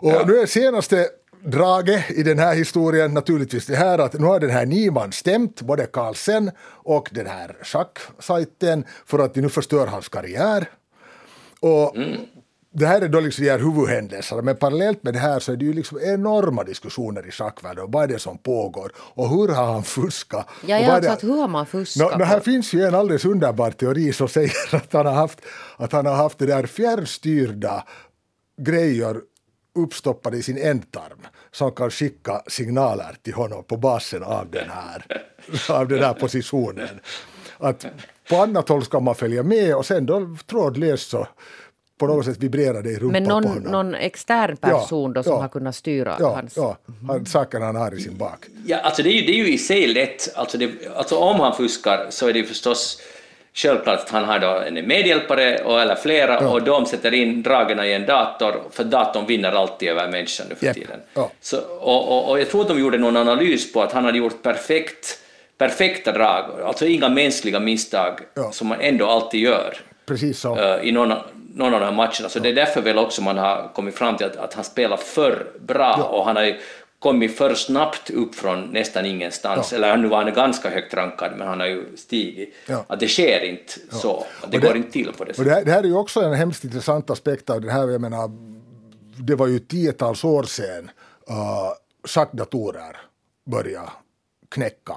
[0.00, 0.24] Och ja.
[0.26, 1.08] nu är senaste
[1.44, 5.62] draget i den här historien naturligtvis det här att nu har den här Niman stämt
[5.62, 6.50] både Carlsen
[6.84, 10.68] och den här schacksajten för att de nu förstör hans karriär.
[11.60, 12.16] Och mm.
[12.72, 15.56] Det här är då liksom de här huvudhändelserna, men parallellt med det här så är
[15.56, 19.48] det ju liksom enorma diskussioner i schackvärlden och vad är det som pågår och hur
[19.48, 20.48] har han fuskat?
[20.66, 22.12] Ja, ja alltså att hur har man fuskat?
[22.12, 25.40] No, no, här finns ju en alldeles underbar teori som säger att han har haft,
[25.76, 27.84] att han har haft det där fjärrstyrda
[28.60, 29.16] grejer
[29.74, 35.22] uppstoppad i sin ändtarm som kan skicka signaler till honom på basen av den här,
[35.70, 37.00] av den här positionen.
[37.58, 37.86] Att
[38.28, 41.26] på annat håll ska man följa med och sen då trådlöst så
[41.98, 43.72] på något sätt vibrerade i rumpan Men någon, på honom.
[43.72, 45.40] någon extern person Ja, då som ja.
[45.40, 46.56] har kunnat styra ja, hans...
[46.56, 48.46] ja, han, sakerna han har i sin bak.
[48.66, 50.36] Ja, alltså det är ju, det är ju i sig lätt.
[50.36, 53.00] Alltså, det, alltså om han fuskar så är det förstås
[53.54, 57.94] självklart han har då en medhjälpare och, eller flera och de sätter in dragerna i
[57.94, 61.00] en dator för datorn vinner alltid över människan nu för Japp, tiden.
[61.14, 61.30] ja.
[61.40, 64.18] Så, och, och, och jag tror att de gjorde någon analys på att han hade
[64.18, 65.18] gjort perfekt,
[65.58, 68.52] perfekta drag, alltså inga mänskliga misstag Ja.
[68.52, 69.76] som man ändå alltid gör
[70.06, 70.58] Precis så.
[70.58, 71.12] eh, i någon,
[71.54, 72.28] någon av de här matcherna.
[72.28, 74.96] Så det är därför väl också man har kommit fram till att, att han spelar
[74.96, 76.56] för bra och han har
[77.00, 79.72] kommit för snabbt upp från nästan ingenstans.
[79.72, 79.76] Ja.
[79.76, 82.54] Eller nu var han ganska högt rankad, men han har ju stigit.
[82.66, 82.84] Ja.
[82.88, 84.26] Att det sker inte så.
[84.42, 85.46] Att det, det- går inte till på det sättet.
[85.46, 87.88] det, här, det här är ju också en hemskt intressant aspekt av det här.
[87.88, 88.30] Jag menar,
[89.18, 90.90] det var ju tiotals år sedan
[91.30, 91.72] uh,
[92.04, 92.96] schackdatorer
[93.50, 93.90] började
[94.48, 94.94] knäcka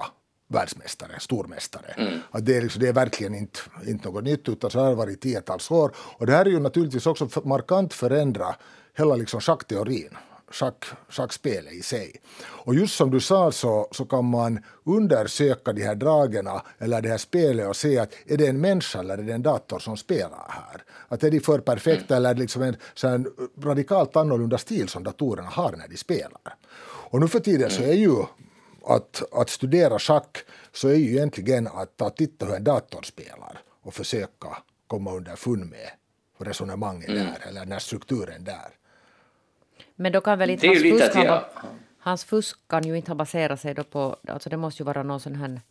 [0.54, 1.94] världsmästare, stormästare.
[1.98, 2.20] Mm.
[2.32, 4.96] Att det, är liksom, det är verkligen inte, inte något nytt, utan så har det
[4.96, 5.92] varit tiotals år.
[6.18, 8.56] Och det här är ju naturligtvis också markant förändra
[8.98, 10.18] hela liksom schackteorin,
[10.54, 12.22] schack, schackspelet i sig.
[12.44, 17.10] Och just som du sa så, så kan man undersöka de här dragerna eller det
[17.10, 19.98] här spelet och se att är det en människa eller är det en dator som
[19.98, 20.84] spelar här?
[21.08, 23.28] Att är de för perfekta eller är det liksom en, så en
[23.64, 26.56] radikalt annorlunda stil som datorerna har när de spelar?
[27.12, 28.16] Och nu för tiden så är ju
[28.86, 30.38] att, att studera schack
[30.74, 35.66] så är ju egentligen att ta titta hur en dator spelar och försöka komma underfund
[35.66, 35.90] med
[36.38, 38.83] resonemanget där eller den här strukturen där.
[39.96, 41.44] Men då kan väl inte hans fusk, att ha, jag-
[42.00, 45.04] hans fusk kan ju inte ha baserat sig då på, alltså det måste ju vara
[45.04, 45.62] någon sån här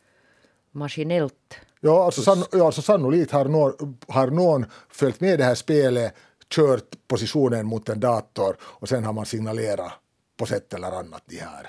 [0.70, 1.54] maskinellt.
[1.80, 6.14] Ja, alltså, sann, ja, alltså sannolikt har någon, har någon följt med det här spelet,
[6.48, 9.92] kört positionen mot en dator och sen har man signalerat
[10.36, 11.66] på sätt eller annat de här,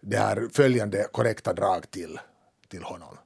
[0.00, 2.20] det här följande korrekta drag till,
[2.68, 3.16] till honom.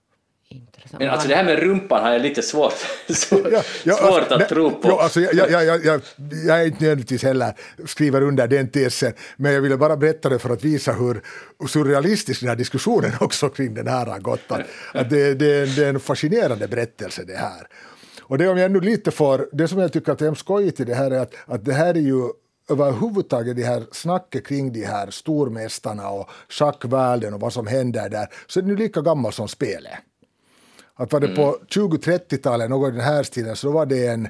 [0.52, 0.98] Intressant.
[0.98, 2.72] Men alltså det här med rumpan har jag lite svårt,
[3.08, 3.50] svårt, svårt
[3.86, 4.88] alltså, att nej, tro på.
[4.88, 6.00] Ja, alltså, jag, jag, jag, jag,
[6.46, 7.54] jag är inte nödvändigtvis heller
[7.86, 11.22] skriver under den tesen, men jag ville bara berätta det för att visa hur
[11.68, 14.40] surrealistisk den här diskussionen också kring den här har gått.
[14.48, 14.60] Att,
[14.94, 17.66] att det, det, det är en fascinerande berättelse det här.
[18.22, 20.80] Och det om jag nu lite får, det som jag tycker att är hemskt skojigt
[20.80, 22.28] i det här är att, att det här är ju
[22.70, 28.26] överhuvudtaget det här snacket kring de här stormästarna och schackvärlden och vad som händer där,
[28.46, 29.92] så är det nu lika gammal som spelet.
[30.94, 34.28] Att var det på 20-30-talet, något i den här stilen, så var det en,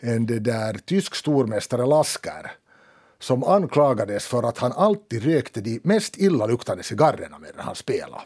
[0.00, 2.50] en det där tysk stormästare Lasker
[3.18, 8.22] som anklagades för att han alltid rökte de mest illaluktande cigarrerna medan han spelade,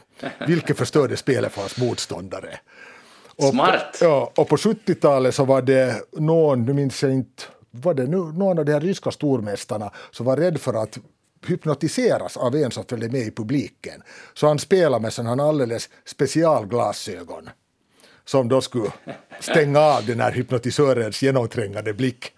[0.46, 2.60] vilket förstörde spelet för hans motståndare.
[3.36, 3.98] Och Smart.
[3.98, 8.06] På, ja, och på 70-talet så var det någon, nu minns jag inte, var det
[8.06, 10.98] nu, någon av de här ryska stormästarna som var rädd för att
[11.46, 14.02] hypnotiseras av en som följde med i publiken.
[14.34, 17.50] Så han spelade med sådana alldeles specialglasögon
[18.28, 18.90] som då skulle
[19.40, 22.32] stänga av den här hypnotisörens genomträngande blick.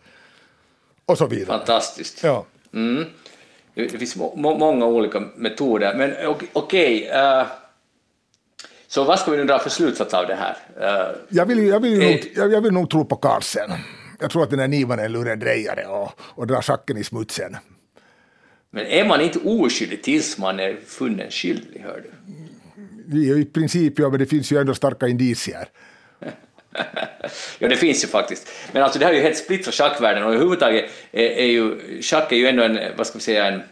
[1.07, 1.59] Och så vidare.
[1.59, 2.23] Fantastiskt.
[2.25, 2.47] Ja.
[2.75, 3.05] Mm.
[3.75, 7.09] Det finns må, må, många olika metoder, men ok- okej.
[7.09, 7.47] eh,
[8.89, 10.57] så vad ska vi nu dra för slutsats av det här?
[10.81, 12.09] Eh, Jag vill, jag, vill Eh.
[12.11, 13.71] nog, jag, jag vill nog tro på Carlsen.
[14.21, 17.57] Jag tror att den här Nivan är en lurendrejare och, och drar schacken i smutsen.
[18.71, 22.11] men är man inte oskyldig tills man är funnen skyldig, hör du?
[23.13, 25.69] I princip, ja, men det finns ju ändå starka indicier.
[27.59, 28.49] Ja, det finns ju faktiskt.
[28.73, 32.33] Men alltså det här är ju helt splittrat schackvärlden och överhuvudtaget är, är ju, schack
[32.33, 33.63] är ju ändå en, vad ska vi säga, en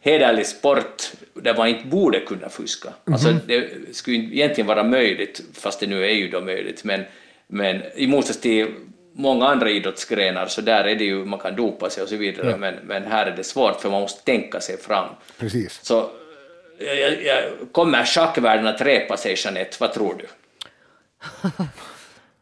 [0.00, 1.02] hederlig sport
[1.34, 2.88] där man inte borde kunna fuska.
[3.04, 7.04] Alltså det skulle ju egentligen vara möjligt, fast det nu är ju då möjligt, men,
[7.46, 8.66] men i motsats till
[9.12, 12.56] många andra idrottsgrenar så där är det ju, man kan dopa sig och så vidare,
[12.56, 15.08] men, men här är det svårt för man måste tänka sig fram.
[15.38, 15.80] Precis.
[15.82, 16.10] Så
[16.78, 19.76] jag, jag, jag, kommer schackvärlden att repa sig, Jeanette?
[19.80, 20.26] Vad tror du?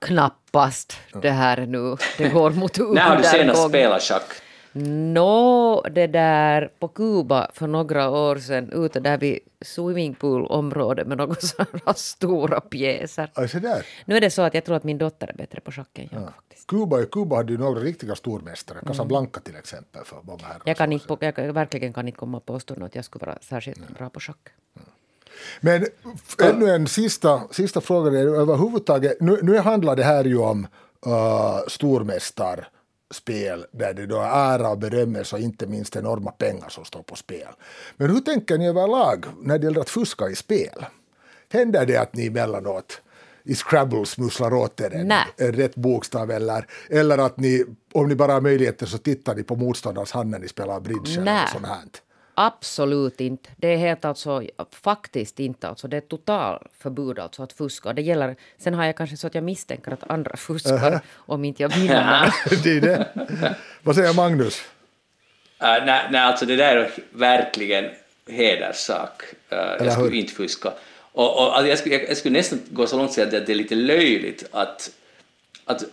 [0.07, 1.97] Knappast det här nu.
[2.19, 3.69] Det går mot När har du senast undergång.
[3.69, 4.33] spelat schack?
[4.79, 11.35] Nå, det där på Kuba för några år sedan ute där vid swimmingpoolområdet med några
[11.41, 13.31] sådana stora pjäser.
[13.35, 13.87] Alltså där.
[14.05, 16.09] Nu är det så att jag tror att min dotter är bättre på schack än
[16.13, 16.67] jag faktiskt.
[16.67, 20.05] Kuba, Kuba hade ju några riktiga stormästare, Casablanca till exempel.
[20.05, 20.63] För många herrar.
[20.65, 23.99] Jag, kan inte, jag verkligen kan inte komma på stånd att jag skulle vara särskilt
[23.99, 24.49] bra på schack.
[25.61, 25.87] Men
[26.43, 28.19] ännu en sista, sista fråga.
[28.19, 30.67] Överhuvudtaget, nu, nu handlar det här ju om
[31.07, 31.67] uh,
[33.11, 37.03] stormästarspel där det då är ära och berömmelse och inte minst enorma pengar som står
[37.03, 37.49] på spel.
[37.97, 40.87] Men hur tänker ni överlag när det gäller att fuska i spel?
[41.53, 43.03] Händer det att ni emellanåt
[43.45, 48.15] i Scrabble smusslar åt er en, en rätt bokstav eller, eller att ni, om ni
[48.15, 51.43] bara har möjligheter så tittar ni på motståndarens hand när ni spelar bridge eller Nej.
[51.43, 51.83] något sånt här?
[52.39, 53.51] Absolut inte.
[53.57, 55.69] Det är helt alltså, faktiskt inte.
[55.69, 57.93] Alltså, det är totalförbud alltså att fuska.
[57.93, 61.01] Det gäller, sen har jag kanske så att jag misstänker att andra fuskar uh -huh.
[61.15, 61.87] om inte jag vill.
[62.63, 63.55] det är det.
[63.83, 64.61] Vad säger Magnus?
[65.63, 67.85] Uh, nej, nej, alltså det där är verkligen
[68.29, 69.23] hederssak.
[69.53, 70.73] Uh, jag skulle inte fuska.
[71.13, 73.47] Och, och alltså jag, skulle, jag, jag, skulle nästan gå så långt att säga att
[73.47, 74.91] det är lite löjligt att,
[75.65, 75.85] att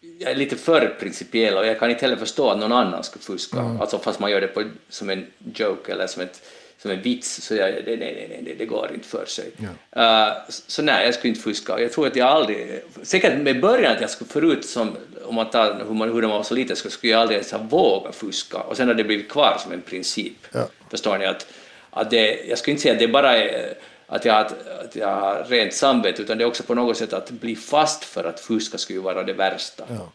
[0.00, 3.22] jag är lite för principiell och jag kan inte heller förstå att någon annan skulle
[3.22, 3.80] fuska, mm.
[3.80, 6.42] alltså fast man gör det på, som en joke eller som, ett,
[6.78, 9.50] som en vits, så jag, nej, nej, nej, det går inte för sig.
[9.56, 10.28] Ja.
[10.28, 11.80] Uh, så nej, jag skulle inte fuska.
[11.80, 15.50] Jag tror att jag aldrig, säkert med början att jag skulle förut, som, om man
[15.50, 18.14] tar hur man, hur man var så liten, så skulle jag aldrig ens ha vågat
[18.14, 20.46] fuska, och sen har det blivit kvar som en princip.
[20.52, 20.68] Ja.
[20.90, 21.26] Förstår ni?
[21.26, 21.46] Att,
[21.90, 23.74] att det, jag skulle inte säga att det bara är
[24.08, 27.30] att jag, att jag har rent samvete, utan det är också på något sätt att
[27.30, 29.84] bli fast för att fuska skulle vara det värsta.
[29.88, 30.12] Ja.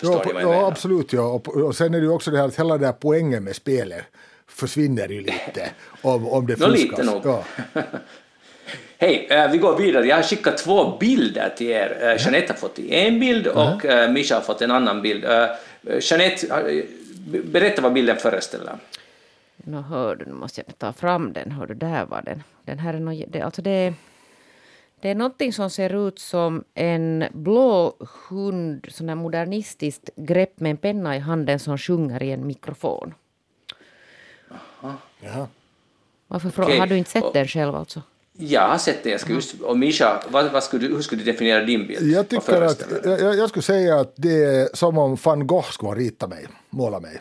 [0.00, 1.12] Förstår ja, ja absolut.
[1.12, 1.22] Ja.
[1.22, 3.56] Och, och sen är det ju också det här att hela den här poängen med
[3.56, 4.04] spelet
[4.48, 5.70] försvinner ju lite
[6.02, 6.72] om, om det fuskas.
[6.72, 7.26] lite nog.
[7.26, 7.44] Ja.
[8.98, 10.06] Hej, äh, vi går vidare.
[10.06, 11.98] Jag har skickat två bilder till er.
[12.02, 15.24] Äh, Jeanette har fått en bild och äh, Mischa har fått en annan bild.
[16.00, 16.46] Jeanette,
[17.44, 18.78] berätta vad bilden föreställer.
[19.68, 21.50] Nå hör du, nu måste jag ta fram den.
[21.50, 22.42] Hör du, där var den.
[22.64, 23.94] Den här är no, det, alltså det,
[25.00, 27.94] det är någonting som ser ut som en blå
[28.28, 33.14] hund, sån här modernistiskt grepp med en penna i handen som sjunger i en mikrofon.
[34.82, 34.94] Aha.
[35.20, 35.48] Jaha.
[36.28, 36.78] Varför okay.
[36.78, 38.02] Har du inte sett den själv alltså?
[38.32, 39.10] Jag har sett det.
[39.10, 42.12] Jag skulle just, och Mischa, vad, vad skulle du, hur skulle du definiera din bild?
[42.12, 45.88] Jag, tycker att, jag, jag, skulle säga att det är som om van Gogh skulle
[45.88, 47.20] ha ritat mig, målat mig.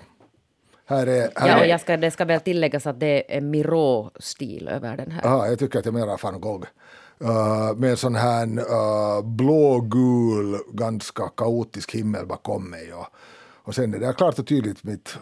[0.89, 4.67] Här är, här ja, och jag ska, det ska väl tilläggas att det är Miro-stil
[4.67, 5.25] över den här.
[5.25, 6.67] Aha, jag tycker att det är mera van Gogh.
[7.21, 12.93] Uh, med sån här uh, blågul, ganska kaotisk himmel bakom mig.
[12.93, 13.07] Och,
[13.63, 15.17] och sen är det klart och tydligt mitt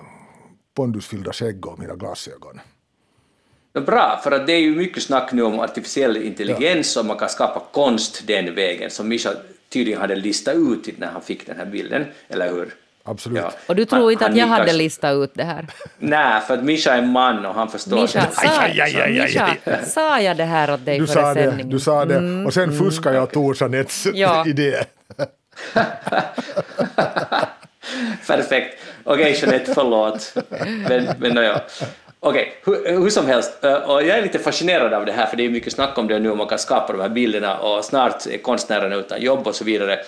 [0.76, 2.60] pondusfyllda skägg och mina glasögon.
[3.74, 7.02] Bra, för att det är ju mycket snack nu om artificiell intelligens ja.
[7.02, 9.30] och man kan skapa konst den vägen, som Mischa
[9.70, 12.74] tydligen hade listat ut när han fick den här bilden, eller hur?
[13.08, 13.42] Absolut.
[13.44, 13.52] Ja.
[13.68, 15.66] Och du tror han, inte att jag hade listat ut det här?
[15.98, 18.02] Nej, för att Mischa är man och han förstår.
[18.02, 18.68] Mischa, sa,
[19.08, 21.70] Mischa, sa jag det här åt dig du före sändningen?
[21.70, 24.46] Du sa det, mm, och sen mm, fuskade jag Tor Jeanettes ja.
[24.48, 24.76] idé.
[28.28, 28.80] Perfekt.
[29.04, 30.34] Okej, okay, Jeanette, förlåt.
[30.90, 31.62] Men, men ja.
[32.20, 35.26] Okej, okay, hur, hur, som helst, eh, och jag är lite fascinerad av det här,
[35.26, 37.58] för det är mycket snack om det nu, och man kan skapa de här bilderna,
[37.58, 40.00] och snart är konstnärerna utan jobb och så vidare.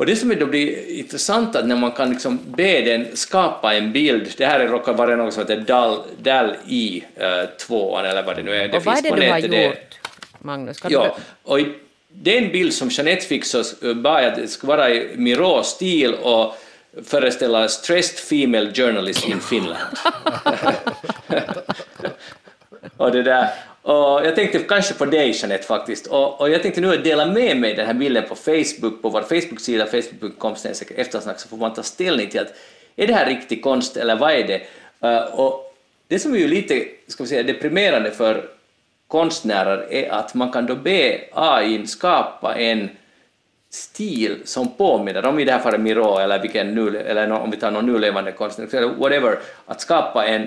[0.00, 3.92] Och det som då blir intressant är när man kan liksom be den skapa en
[3.92, 8.36] bild, det här råkar vara något som heter DAL, DAL i uh, 2 eller vad
[8.36, 8.68] det nu är.
[8.68, 9.64] Det och vad är det du har det.
[9.64, 9.98] gjort,
[10.38, 10.80] Magnus?
[10.80, 11.74] Kan ja, och i
[12.08, 16.56] den bild som Jeanette fick så bad jag att det skulle vara i Miro-stil och
[17.04, 19.80] föreställa stressed female journalist in Finland.
[22.96, 23.48] och det där,
[23.82, 27.56] och jag tänkte kanske på dig Jeanette faktiskt, och, och jag tänkte nu dela med
[27.56, 30.54] mig den här bilden på Facebook, på vår Facebook-sida, facebook.com
[30.96, 32.54] eftersnack, så får man ta ställning till att
[32.96, 34.62] är det här riktig konst eller vad är det?
[35.08, 35.74] Eh, och
[36.08, 38.48] det som är ju lite ska vi säga, deprimerande för
[39.08, 42.88] konstnärer är att man kan då be AI skapa en
[43.70, 47.56] stil som påminner, om i det här fallet Miro eller, vilken nu, eller om vi
[47.56, 50.46] tar någon nu levande konstnär, whatever, att skapa en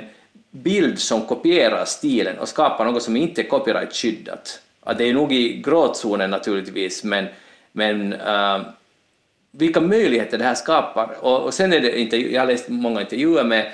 [0.53, 4.59] bild som kopierar stilen och skapar något som inte är copyrightskyddat.
[4.83, 7.25] Att det är nog i gråzonen naturligtvis, men,
[7.71, 8.61] men uh,
[9.51, 11.15] vilka möjligheter det här skapar.
[11.19, 13.71] Och, och sen är det inte, jag har läst många intervjuer med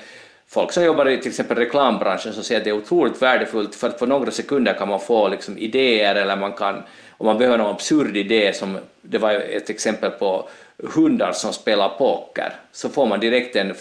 [0.48, 3.88] folk som jobbar i till exempel reklambranschen som säger att det är otroligt värdefullt för
[3.88, 7.58] att på några sekunder kan man få liksom idéer eller man kan, om man behöver
[7.58, 10.48] någon absurd idé som det var ett exempel på
[10.82, 13.74] hundar som spelar poker, så får man direkt en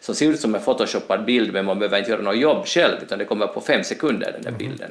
[0.00, 3.02] som ser ut som en photoshoppad bild men man behöver inte göra något jobb själv
[3.02, 4.58] utan det kommer på fem sekunder den där mm.
[4.58, 4.90] bilden.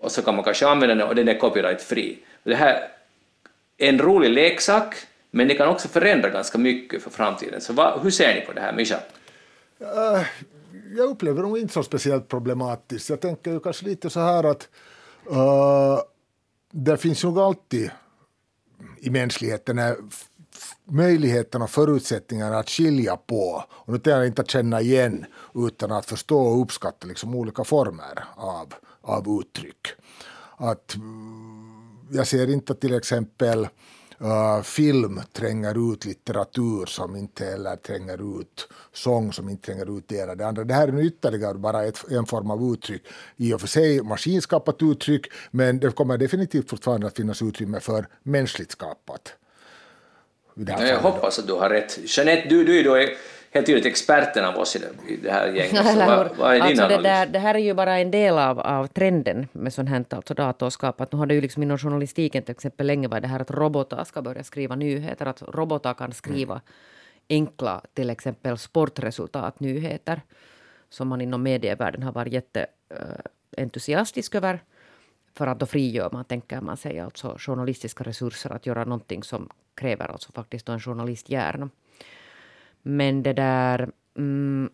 [0.00, 2.18] Och så kan man kanske använda den och den är copyrightfri.
[2.42, 2.88] Det här
[3.78, 4.94] är en rolig leksak
[5.30, 7.60] men det kan också förändra ganska mycket för framtiden.
[7.60, 8.96] Så vad, hur ser ni på det här, Mischa?
[9.80, 10.26] Uh,
[10.96, 13.10] jag upplever det inte så speciellt problematiskt.
[13.10, 14.68] Jag tänker ju kanske lite så här att
[15.30, 16.00] uh,
[16.70, 17.90] det finns nog alltid
[19.00, 19.78] i mänskligheten
[20.90, 25.92] möjligheterna och förutsättningarna att skilja på, och nu tänker jag inte att känna igen, utan
[25.92, 29.88] att förstå och uppskatta liksom olika former av, av uttryck.
[30.56, 33.68] Att, mm, jag ser inte till exempel
[34.22, 40.04] uh, film tränger ut litteratur som inte heller tränger ut sång som inte tränger ut
[40.08, 40.64] det ena det andra.
[40.64, 43.02] Det här är nu ytterligare bara ett, en form av uttryck.
[43.36, 48.08] I och för sig maskinskapat uttryck, men det kommer definitivt fortfarande att finnas utrymme för
[48.22, 49.34] mänskligt skapat
[50.54, 52.16] ja, jag hoppas att du har rätt.
[52.16, 52.96] Jeanette, du, du är då
[53.50, 55.86] helt tydligt experten av oss i det, i det här gänget.
[55.86, 57.02] Så vad, vad är din alltså analys?
[57.02, 60.04] det, där, det här är ju bara en del av, av trenden med sånt här
[60.10, 61.00] alltså datorskap.
[61.00, 63.50] Att nu har det ju liksom inom journalistiken till exempel länge varit det här att
[63.50, 65.26] robotar ska börja skriva nyheter.
[65.26, 66.60] Att robotar kan skriva
[67.28, 70.20] enkla, till exempel sportresultatnyheter
[70.90, 74.60] som man inom medievärlden har varit jätteentusiastisk över.
[75.34, 79.48] För att då frigör man, tänker man sig, alltså journalistiska resurser att göra någonting som
[79.74, 81.70] kräver alltså faktiskt en journalisthjärna.
[82.82, 83.90] Men det där...
[84.16, 84.70] Mm,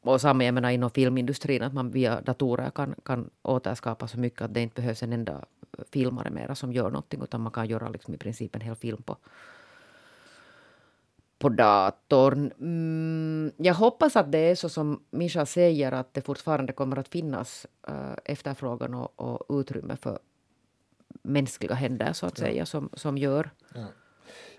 [0.00, 4.42] och samma jag menar inom filmindustrin, att man via datorer kan, kan återskapa så mycket
[4.42, 5.44] att det inte behövs en enda
[5.92, 9.02] filmare mera som gör någonting, utan man kan göra liksom i princip en hel film
[9.02, 9.16] på,
[11.44, 12.52] på datorn.
[12.60, 17.08] Mm, jag hoppas att det är så som Misha säger, att det fortfarande kommer att
[17.08, 20.18] finnas uh, efterfrågan och, och utrymme för
[21.22, 23.50] mänskliga händer, så att säga, som, som gör.
[23.74, 23.86] Ja.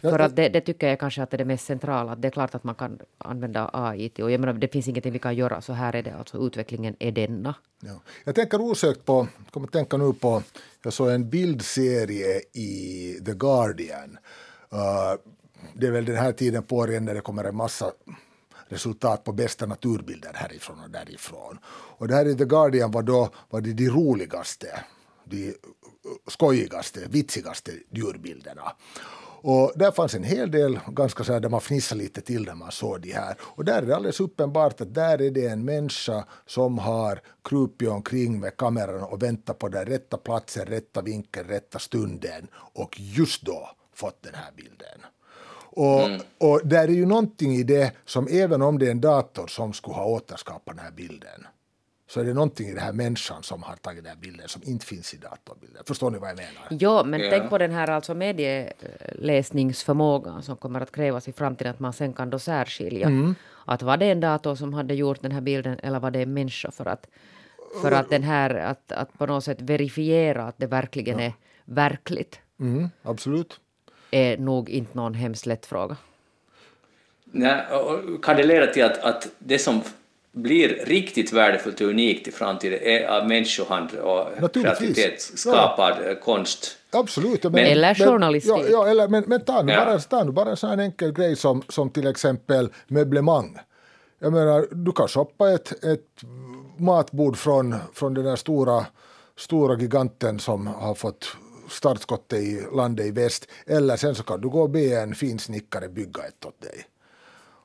[0.01, 2.15] För att det, det, tycker jag kanske att det är det mest centrala.
[2.15, 5.13] Det är klart att man kan använda AI till, och jag menar, det finns ingenting
[5.13, 7.55] vi kan göra, så här är det, alltså utvecklingen är denna.
[7.79, 8.01] Ja.
[8.23, 10.43] Jag tänker osökt på, kommer tänka nu på,
[10.83, 14.17] jag såg en bildserie i The Guardian.
[14.73, 15.15] Uh,
[15.73, 17.91] det är väl den här tiden på året när det kommer en massa
[18.67, 21.59] resultat på bästa naturbilder härifrån och därifrån.
[21.67, 24.83] Och det här i The Guardian var då var det de roligaste,
[25.25, 25.55] de
[26.27, 28.71] skojigaste, vitsigaste djurbilderna.
[29.47, 32.55] Och där fanns en hel del ganska så här, där man fnissade lite till när
[32.55, 33.35] man såg de här.
[33.41, 37.89] Och där är det alldeles uppenbart att där är det en människa som har krupit
[37.89, 43.41] omkring med kameran och väntat på den rätta platsen, rätta vinkeln, rätta stunden och just
[43.41, 44.99] då fått den här bilden.
[45.75, 46.21] Och, mm.
[46.37, 49.73] och där är ju någonting i det som även om det är en dator som
[49.73, 51.45] skulle ha återskapat den här bilden
[52.07, 54.61] så är det någonting i den här människan som har tagit den här bilden som
[54.65, 55.83] inte finns i datorbilden.
[55.87, 56.67] Förstår ni vad jag menar?
[56.69, 57.27] Ja, men ja.
[57.29, 62.13] tänk på den här alltså medieläsningsförmågan som kommer att krävas i framtiden, att man sen
[62.13, 63.35] kan då särskilja mm.
[63.65, 66.33] att var det en dator som hade gjort den här bilden eller var det en
[66.33, 67.07] människa för att,
[67.81, 71.25] för att den här, att, att på något sätt verifiera att det verkligen ja.
[71.25, 71.33] är
[71.65, 72.39] verkligt.
[72.59, 73.59] Mm, absolut.
[74.15, 75.97] Är nog inte någon hemskt lätt fråga.
[77.25, 77.65] Nej,
[78.21, 79.81] kan det leda till att, att det som
[80.31, 86.15] blir riktigt värdefullt och unikt i framtiden är av människohand och kreativitet skapad ja.
[86.15, 86.77] konst.
[86.91, 87.43] Absolut.
[87.43, 88.53] Men, eller journalistik.
[88.57, 89.85] Ja, ja, eller, men, men ta nu ja.
[89.85, 93.57] bara, ta nu bara en sån enkel grej som, som till exempel möblemang.
[94.19, 96.21] Jag menar, du kan shoppa ett, ett
[96.77, 98.85] matbord från, från den där stora,
[99.37, 101.37] stora giganten som har fått
[101.69, 105.39] startskottet i landet i väst, eller sen så kan du gå och be en fin
[105.39, 106.85] snickare bygga ett åt dig.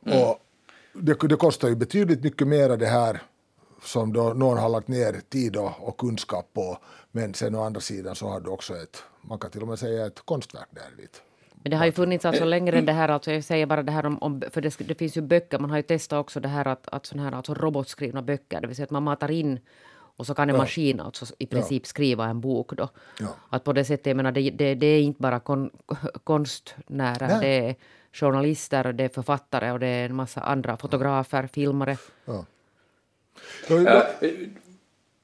[0.06, 0.22] Mm.
[0.22, 0.38] Och
[0.92, 3.22] det, det kostar ju betydligt mycket mer det här
[3.82, 6.78] som då någon har lagt ner tid och, och, kunskap på.
[7.12, 9.78] Men sen å andra sidan så har du också ett, man kan till och med
[9.78, 11.22] säga ett konstverk där dit.
[11.62, 13.92] Men det har ju funnits alltså längre än det här, alltså jag säger bara det
[13.92, 16.48] här om, om för det, det, finns ju böcker, man har ju testat också det
[16.48, 19.60] här att, att sådana här alltså robotskrivna böcker, det vill säga att man matar in
[20.20, 20.62] och så kan en ja.
[20.62, 21.88] maskin alltså i princip ja.
[21.88, 22.88] skriva en bok då.
[23.20, 23.36] Ja.
[23.50, 25.70] Att på det sättet, jag menar, det, det, det är inte bara kon,
[26.24, 27.74] konstnärer, det är
[28.12, 31.96] journalister, det är författare och det är en massa andra fotografer, filmare.
[32.24, 32.44] Ja.
[33.68, 34.06] Ja,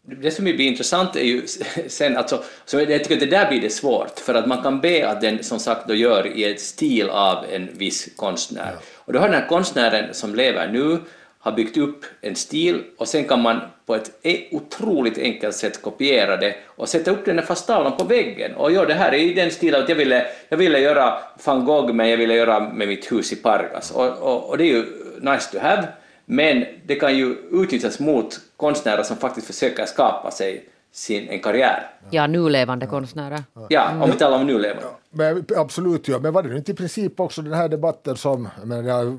[0.03, 1.47] det som blir intressant är ju
[1.89, 4.81] sen, alltså, så jag tycker att det där blir det svårt, för att man kan
[4.81, 8.73] be att den som sagt då gör i ett stil av en viss konstnär.
[8.75, 8.81] Ja.
[8.95, 11.01] Och då har den här konstnären som lever nu
[11.47, 15.83] har byggt upp en stil och sen kan man på ett e- otroligt enkelt sätt
[15.83, 18.55] kopiera det och sätta upp den där fast tavlan på väggen.
[18.55, 21.65] Och ja, det här är i den stilen att jag ville, jag ville göra van
[21.65, 23.91] Gogh men jag ville göra med mitt hus i Pargas.
[23.91, 24.85] Och, och, och det är ju
[25.21, 25.89] nice to have,
[26.25, 31.91] men det kan ju utnyttjas mot konstnärer som faktiskt försöker skapa sig sin, en karriär.
[32.11, 33.43] Ja, nulevande konstnärer.
[33.69, 34.83] Ja, om vi talar om nulevande.
[34.83, 36.19] Ja, men, absolut, ja.
[36.19, 39.19] men var det inte i princip också den här debatten som, men jag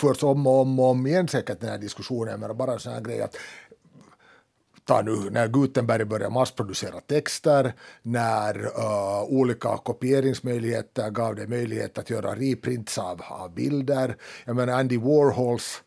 [0.00, 2.92] förts om och om och om igen säkert den här diskussionen, men bara en sån
[2.92, 3.36] här grej att
[4.84, 12.10] ta nu när Gutenberg började massproducera texter, när uh, olika kopieringsmöjligheter gav det möjlighet att
[12.10, 14.16] göra reprints av, av bilder.
[14.44, 15.82] Jag menar Andy Warhols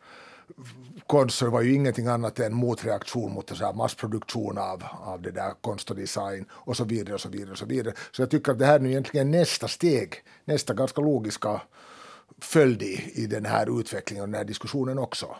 [1.07, 5.53] konst var ju ingenting annat än motreaktion mot så här massproduktion av, av det där
[5.61, 7.93] konst och design och så vidare och så vidare och så vidare.
[8.11, 11.61] Så jag tycker att det här är nu egentligen nästa steg, nästa ganska logiska
[12.41, 15.35] följd i, i den här utvecklingen och den här diskussionen också.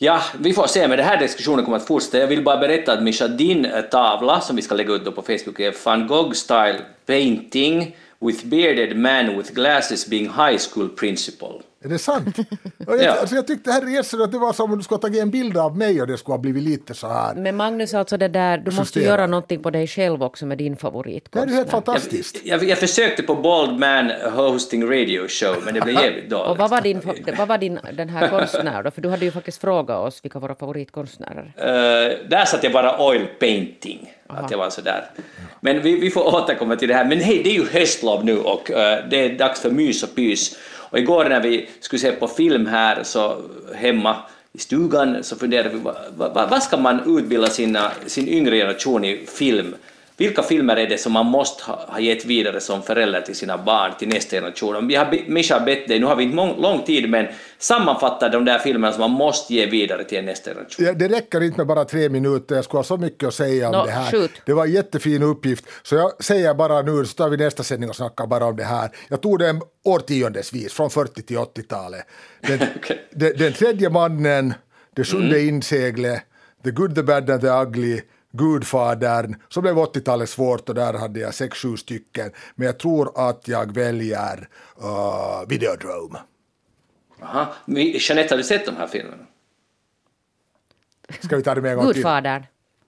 [0.00, 2.18] Ja, vi får se, men den här diskussionen kommer att fortsätta.
[2.18, 5.22] Jag vill bara berätta att Mischa, din eh, tavla som vi ska lägga ut på
[5.22, 11.62] Facebook är van Gogh style painting with bearded man with glasses being high school principal.
[11.84, 12.36] Är det sant?
[12.78, 13.10] Jag, Ja.
[13.20, 15.30] alltså jag tyckte här resan att det var som om du skulle ha tagit en
[15.30, 17.34] bild av mig och det skulle ha blivit lite så här.
[17.34, 19.14] Men Magnus, alltså det där, du måste Justera.
[19.16, 21.46] göra någonting på dig själv också med din Det är favoritkonstnär.
[21.50, 22.40] ju helt Jag, fantastiskt.
[22.44, 26.48] jag, jag försökte på Bold Man hosting radio show, men det blev jävligt dåligt.
[26.50, 27.00] Och vad var, din,
[27.38, 28.90] vad var din den här konstnär då?
[28.90, 32.10] För du hade ju faktiskt frågat oss vilka våra favoritkonstnärer är.
[32.10, 35.10] Eh, där satt jag bara oil painting, att jag var sådär.
[35.60, 37.04] Men vi, vi får återkomma till det här.
[37.04, 40.14] Men hej, det är ju höstlov nu och eh, det är dags för mys och
[40.14, 40.56] pys.
[40.90, 43.42] Och igår när vi skulle se på film här så
[43.74, 44.16] hemma
[44.52, 49.04] i stugan så funderade vi, vad, vad, vad ska man utbilda sina, sin yngre generation
[49.04, 49.74] i film?
[50.18, 53.58] Vilka filmer är det som man måste ha, ha gett vidare som förälder till sina
[53.58, 54.90] barn, till nästa generation?
[54.90, 57.26] Jag har, Mischa bett dig, nu har vi inte mång, lång tid, men
[57.58, 60.86] sammanfatta de där filmerna som man måste ge vidare till nästa generation.
[60.86, 63.66] Ja, det räcker inte med bara tre minuter, jag skulle ha så mycket att säga
[63.68, 64.10] om Nå, det här.
[64.10, 64.30] shoot.
[64.46, 67.90] Det var en jättefin uppgift, så jag säger bara nu, så tar vi nästa sändning
[67.90, 68.90] och snackar bara om det här.
[69.08, 72.00] Jag tog den årtiondesvis, från 40 till 80-talet.
[72.40, 73.08] Den, Okej.
[73.10, 74.54] den, den tredje mannen,
[74.96, 76.22] Det sjunde inseglet,
[76.64, 78.00] The Good, The Bad and The Ugly,
[78.38, 82.30] Gudfadern, så blev 80-talet svårt och där hade jag sex, sju stycken.
[82.54, 84.48] Men jag tror att jag väljer
[84.82, 86.18] uh, Videodrome.
[87.22, 87.54] Aha.
[87.66, 89.26] Jeanette, har du sett de här filmerna?
[91.20, 91.94] Ska vi ta det med en gång till?
[91.94, 92.46] Gudfadern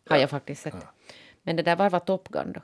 [0.08, 0.74] har jag faktiskt sett.
[1.42, 2.60] Men det där var, var Top Gun då?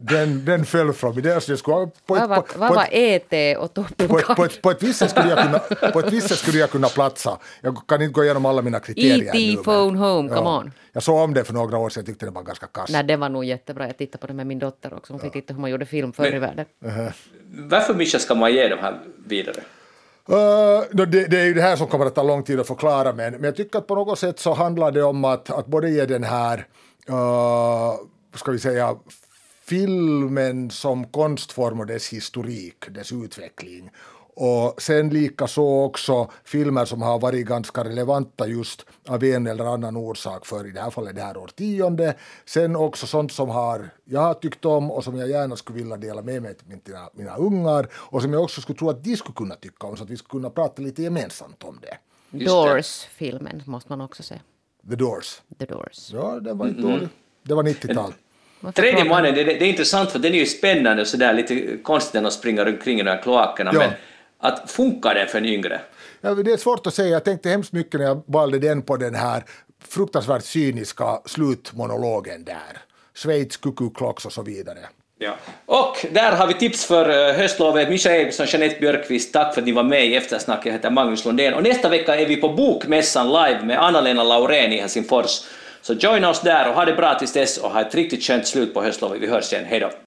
[0.00, 1.32] Den, den föll från mig.
[1.32, 1.74] Alltså, det skulle,
[2.06, 3.56] på, ett, Vad var, på, vad på, var E.T.
[3.56, 6.28] och Top på, ett, på, på ett visst sätt skulle jag kunna, på ett visst
[6.28, 7.38] sätt skulle jag kunna platsa.
[7.60, 9.38] Jag kan inte gå igenom alla mina kriterier E.T.
[9.38, 10.72] nu, men- Phone Home, come on.
[10.92, 12.90] Jag såg om det för några år sedan, jag tyckte det var ganska kass.
[12.90, 13.86] Nej, det var nog jättebra.
[13.86, 15.12] Jag tittade på det med min dotter också.
[15.12, 16.66] Hon fick titta hur man gjorde film förr i världen.
[17.50, 19.60] Varför Mischa ska man ge de här vidare?
[20.32, 23.12] Uh, det, det är ju det här som kommer att ta lång tid att förklara,
[23.12, 25.90] men, men jag tycker att på något sätt så handlar det om att, att både
[25.90, 26.66] ge den här,
[27.10, 27.94] uh,
[28.34, 28.96] ska vi säga,
[29.68, 33.90] filmen som konstform och dess historik, dess utveckling.
[34.40, 39.64] Och sen lika så också filmer som har varit ganska relevanta just av en eller
[39.64, 42.14] annan orsak för i det här fallet det här årtionde.
[42.44, 45.96] Sen också sånt som har, jag har tyckt om och som jag gärna skulle vilja
[45.96, 49.16] dela med mig till mina, mina ungar och som jag också skulle tro att de
[49.16, 51.98] skulle kunna tycka om så att vi skulle kunna prata lite gemensamt om det.
[52.44, 54.40] Doors-filmen måste man också säga.
[54.90, 55.42] The Doors.
[55.58, 56.10] The Doors.
[56.12, 57.08] Ja, den var inte dålig.
[57.42, 58.12] Det var 90-tal.
[58.60, 61.76] Varför Tredje mannen, det, det är intressant för den är ju spännande och sådär lite
[61.82, 63.78] konstigt de springer omkring i de här kloakerna, Ja.
[63.80, 63.90] men
[64.40, 65.80] att funkar den för en yngre?
[66.20, 67.08] Ja, det är svårt att säga.
[67.08, 69.44] Jag tänkte hemskt mycket när jag valde den på den här
[69.88, 72.78] fruktansvärt cyniska slutmonologen där.
[73.14, 74.78] Schweiz, Kuku Klocks och så vidare.
[75.18, 75.34] Ja.
[75.66, 77.88] Och där har vi tips för eh, höstlovet.
[77.88, 80.66] Mischa Eriksson, Jeanette Björkqvist, tack för att ni var med i eftersnacket.
[80.66, 81.54] Jag heter Magnus Lundén.
[81.54, 85.40] Och nästa vecka är vi på Bokmässan live med Anna-Lena Laurén i Helsingfors.
[85.88, 88.46] Så joina oss där och ha det bra tills dess och ha ett riktigt skönt
[88.46, 89.22] slut på höstlovet.
[89.22, 89.64] Vi hörs igen.
[89.64, 89.90] hejdå!